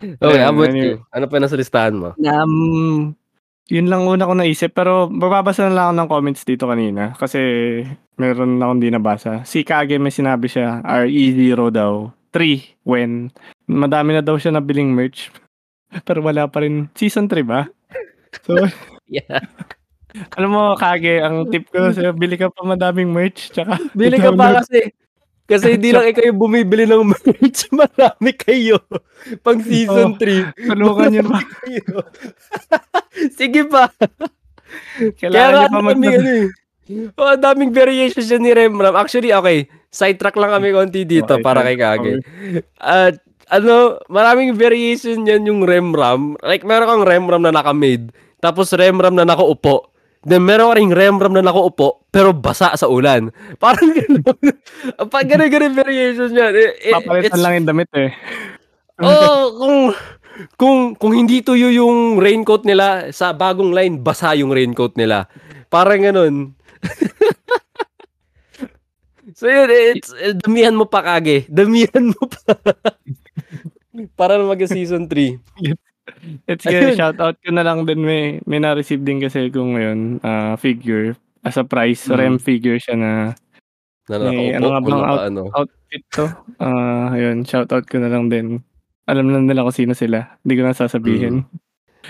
[0.00, 0.96] Okay, how Ayun, about anyway.
[0.96, 1.04] you?
[1.12, 2.16] Ano pa nasa listahan mo?
[2.16, 3.12] Um,
[3.70, 7.38] yun lang una ko naisip, pero bababasa na lang ako ng comments dito kanina kasi
[8.18, 9.46] meron na akong di nabasa.
[9.46, 12.10] Si Kage may sinabi siya, RE0 daw.
[12.30, 13.30] 3 when
[13.66, 15.30] madami na daw siya nabiling merch.
[16.06, 16.90] Pero wala pa rin.
[16.98, 17.66] Season 3 ba?
[18.46, 18.54] So,
[19.10, 19.42] Yeah.
[20.38, 23.50] alam mo, Kage, ang tip ko sa'yo, bili ka pa madaming merch.
[23.50, 24.94] Tsaka, Bili ka pa kasi.
[25.50, 27.66] Kasi hindi lang ikaw yung bumibili ng merch.
[27.74, 28.78] Marami kayo.
[29.42, 30.20] Pang season Oo.
[30.22, 30.54] 3.
[30.70, 31.40] Tulungan nyo na.
[33.34, 33.90] Sige pa.
[33.90, 35.98] Kaya Kailangan nga nyo pa mag...
[35.98, 36.46] ano eh.
[37.18, 38.94] Oh, daming variations yan ni Remram.
[38.94, 39.66] Actually, okay.
[39.90, 42.22] Sidetrack lang kami konti dito Okay, para kay Kage.
[42.78, 43.18] At
[43.50, 46.38] ano, maraming variation yan yung Remram.
[46.42, 48.14] Like, meron kang Remram na naka-made.
[48.38, 49.90] Tapos Remram na nakaupo.
[50.20, 53.32] Then meron ka ring Remram na nakaupo, pero basa sa ulan.
[53.62, 54.36] Parang gano'n.
[55.08, 56.52] Pag gano'n-gano'n variation yan.
[56.52, 58.12] It, it, Papalitan it's lang yung damit eh.
[59.00, 59.78] Oh, kung
[60.60, 65.24] kung kung hindi tuyo yung raincoat nila sa bagong line, basa yung raincoat nila.
[65.72, 66.52] Parang ganun.
[69.40, 71.48] so yun, it's, eh, damihan mo pa kage.
[71.48, 72.60] Damihan mo pa.
[74.20, 75.88] Para na mag-season 3.
[76.44, 76.96] It's good.
[76.96, 81.16] Shout out ko na lang din may may na-receive din kasi ko ngayon ah, figure
[81.40, 82.16] as a prize Mm.
[82.16, 83.10] rem figure siya na
[84.10, 85.42] Na May ano nga bang out- ano.
[85.54, 86.26] outfit to.
[86.58, 88.58] Ah, ayun, shout out ko na lang din.
[89.06, 90.34] Alam na nila kung sino sila.
[90.42, 91.46] Hindi ko na sasabihin.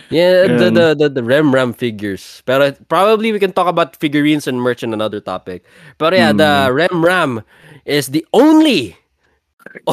[0.09, 2.41] Yeah, the, Um, the, the, the Rem Ram figures.
[2.49, 5.61] Pero probably we can talk about figurines and merch in another topic.
[6.01, 7.45] Pero yeah, the Rem Ram
[7.85, 8.97] is the only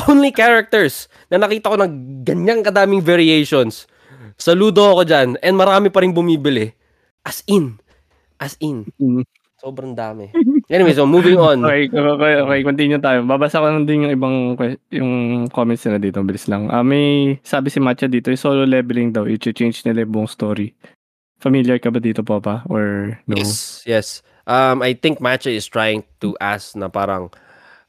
[0.07, 3.83] only characters na nakita ko ng ganyang kadaming variations.
[4.37, 5.35] Saludo ako dyan.
[5.41, 6.69] And marami pa rin bumibili.
[7.25, 7.81] As in.
[8.37, 8.85] As in.
[9.01, 9.25] Mm.
[9.57, 10.29] Sobrang dami.
[10.69, 11.65] Anyway, so moving on.
[11.65, 13.25] Okay, okay, okay, continue tayo.
[13.25, 14.35] Babasa ko lang din yung ibang
[14.93, 15.11] yung
[15.49, 16.69] comments nila dito, bilis lang.
[16.69, 20.77] Ah, may sabi si Matcha dito, yung solo leveling daw, i-change nila yung buong story.
[21.41, 22.61] Familiar ka ba dito, Papa?
[22.69, 23.33] Or no?
[23.33, 24.21] Yes, yes.
[24.45, 27.33] Um, I think Matcha is trying to ask na parang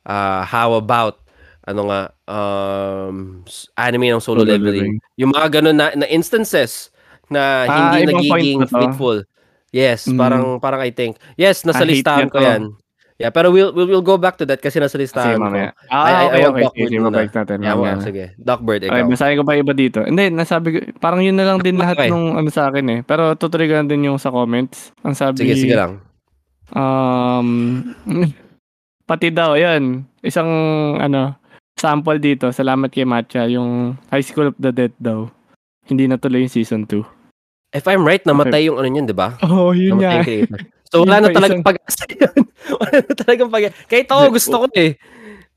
[0.08, 1.20] uh, how about
[1.68, 3.44] ano nga um
[3.76, 4.96] anime ng solo, Solo leveling.
[5.14, 6.88] Yung mga ganun na, na instances
[7.28, 9.20] na Ah, hindi nagiging na faithful.
[9.68, 10.16] Yes, Mm.
[10.16, 11.20] parang parang I think.
[11.36, 12.40] Yes, nasa Ah, hate listahan ko.
[12.40, 12.72] 'yan.
[13.18, 15.44] Yeah, pero we'll, we'll we'll go back to that kasi nasa Sige, listahan ko.
[15.44, 15.74] mamaya.
[15.84, 16.86] I- Ah, I- I okay, want okay.
[16.86, 17.06] Sige, muna.
[17.10, 17.56] mabalik natin.
[17.60, 18.24] Yeah, well, sige.
[18.38, 19.10] Duckbird, Okay, ikaw.
[19.10, 19.98] basahin ko pa iba dito.
[20.06, 22.08] Hindi, nasabi ko, parang yun na lang din lahat Okay.
[22.08, 23.00] nung ano sa akin eh.
[23.02, 24.94] Pero tutuloy ko lang din yung sa comments.
[25.02, 25.98] Ang sabi, Sige, sige lang.
[26.70, 27.48] Um,
[29.10, 30.06] pati daw, yan.
[30.22, 30.48] Isang,
[30.96, 31.34] ano,
[31.78, 32.50] sample dito.
[32.50, 33.46] Salamat kay Matcha.
[33.46, 35.30] Yung High School of the Dead daw.
[35.86, 37.00] Hindi natuloy yung season 2.
[37.70, 39.36] If I'm right, namatay yung ano niyan, 'di ba?
[39.42, 40.60] Oh, yun Namatay creator.
[40.88, 42.34] So wala Yun na talagang isang- pag-asa yun.
[42.80, 44.96] wala na talagang pag Kahit ako gusto ko eh.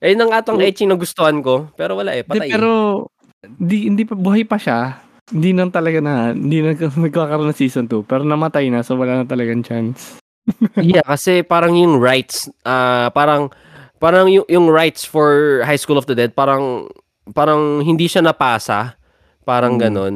[0.02, 0.66] Ayun ang atong Oh.
[0.66, 1.72] etching na gustuhan ko.
[1.74, 2.50] Pero wala eh, Di, patay.
[2.52, 2.70] pero,
[3.46, 4.98] di, hindi pa, buhay pa siya.
[5.32, 8.04] Hindi na talaga na, hindi na nagkakaroon ng season 2.
[8.04, 10.20] Pero namatay na, so wala na talagang chance.
[10.76, 13.54] yeah, kasi parang yung rights, ah parang,
[14.02, 16.90] parang yung, yung rights for High School of the Dead, parang,
[17.32, 18.98] parang hindi siya napasa.
[19.46, 19.82] Parang Hmm.
[19.82, 20.16] ganon.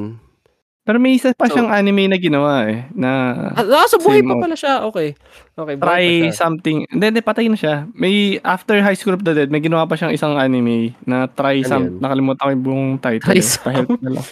[0.85, 2.85] Pero may isa pa So- siyang anime na ginawa eh.
[2.93, 4.85] Na, Ah, ah, so buhay pa pala siya.
[4.85, 5.17] Okay.
[5.57, 6.85] Okay, try something.
[6.85, 7.89] Hindi, hindi, patay na siya.
[7.97, 11.61] May, after High School of the Dead, may ginawa pa siyang isang anime na try
[11.61, 11.97] Ano some, yun?
[11.97, 13.33] nakalimutan ko yung buong title.
[13.33, 13.41] Try eh.
[13.41, 13.65] some.
[13.65, 14.25] Pa-help na lang.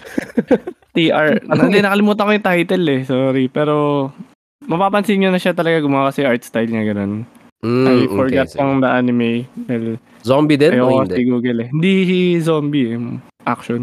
[0.94, 1.28] TR.
[1.42, 3.02] Hindi, nakalimutan ko yung title eh.
[3.02, 3.46] Sorry.
[3.50, 3.74] Pero,
[4.62, 7.26] mapapansin nyo na siya talaga gumawa kasi art style niya ganun.
[7.64, 8.60] Mm, I okay, forgot sige.
[8.60, 9.48] pang the anime.
[9.66, 9.88] Well,
[10.22, 11.16] Zombie din o ayaw ko hindi?
[11.16, 11.70] si Google eh.
[11.72, 11.94] Hindi
[12.40, 13.00] zombie eh.
[13.44, 13.82] Action.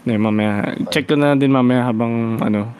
[0.00, 0.52] Hindi, mamaya.
[0.88, 2.70] Check ko na din mamaya habang ano,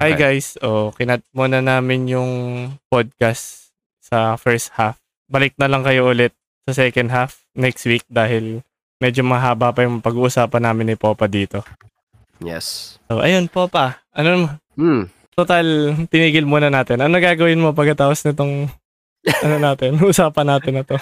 [0.00, 0.40] Hi Okay.
[0.40, 2.30] guys, oh, kinat muna namin yung
[2.88, 3.68] podcast
[4.00, 4.96] sa first half.
[5.28, 6.32] Balik na lang kayo ulit
[6.64, 8.64] sa second half next week dahil
[8.96, 11.60] medyo mahaba pa yung pag-uusapan namin ni Popa dito.
[12.40, 12.96] Yes.
[13.06, 14.00] So, ayun, Popa.
[14.16, 15.12] Ano, Hmm.
[15.40, 17.00] Total, tinigil muna natin.
[17.00, 18.68] Ano gagawin mo pagkatapos nitong,
[19.44, 21.00] ano natin, usapan natin na to?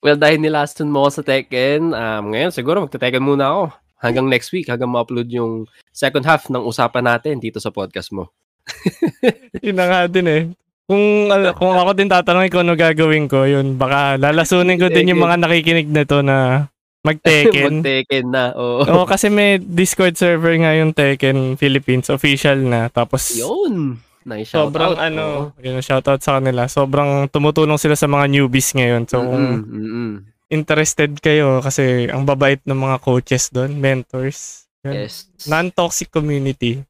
[0.00, 3.62] Well, dahil nilaston mo ako sa Tekken, um, ngayon siguro magte-Tekken muna ako.
[4.04, 8.32] Hanggang next week, hanggang ma-upload yung second half ng usapan natin dito sa podcast mo.
[9.64, 10.42] Yun na nga din eh.
[10.84, 15.24] Kung, kung ako din tatanungin ko ano gagawin ko, yun, baka lalasunin ko din yung
[15.24, 16.68] mga nakikinig nito na
[17.04, 17.72] mag-Tekken.
[17.84, 18.82] Mag-Tekken na, oo.
[18.82, 22.88] Oo, kasi may Discord server nga yung Tekken Philippines, official na.
[22.88, 24.00] Tapos, Yun.
[24.24, 25.04] Nice shout sobrang out.
[25.04, 26.64] ano, yun, shoutout sa kanila.
[26.64, 29.04] Sobrang tumutulong sila sa mga newbies ngayon.
[29.04, 30.12] So, kung Mm-mm, mm-mm.
[30.48, 34.64] interested kayo, kasi ang babait ng mga coaches doon, mentors.
[34.80, 34.96] Yun.
[34.96, 35.28] Yes.
[35.44, 36.80] Non-toxic community.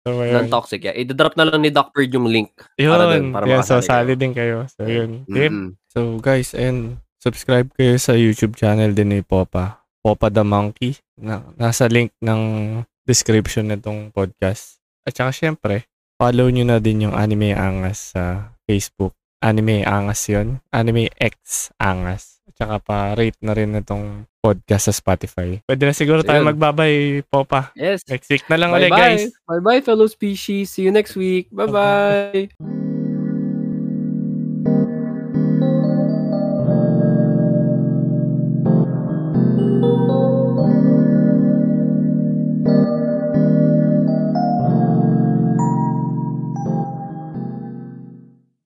[0.00, 0.48] So, ayun.
[0.48, 0.96] Non-toxic, yeah.
[0.96, 2.56] I-drop na lang ni Doc Bird yung link.
[2.80, 4.64] Yun, para dun, para yeah, so sali din kayo.
[4.72, 5.28] So, yun.
[5.28, 5.76] Mm-mm.
[5.92, 9.82] So, guys, and subscribe kayo sa YouTube channel din ni Popa.
[10.00, 10.96] Popa the Monkey.
[11.18, 12.40] Na, nasa link ng
[13.04, 14.78] description nitong podcast.
[15.02, 19.14] At saka, syempre, follow nyo na din yung Anime Angas sa Facebook.
[19.38, 22.42] Anime Angas yon Anime X Angas.
[22.46, 25.62] At saka pa-rate na rin itong podcast sa Spotify.
[25.62, 26.50] Pwede na siguro tayo Ayun.
[26.54, 27.70] magbabay, Popa.
[27.78, 28.02] Yes.
[28.06, 28.98] Next week na lang ulit, Bye-bye.
[28.98, 29.30] guys.
[29.46, 30.70] Bye-bye, fellow species.
[30.74, 31.50] See you next week.
[31.50, 32.87] Bye-bye.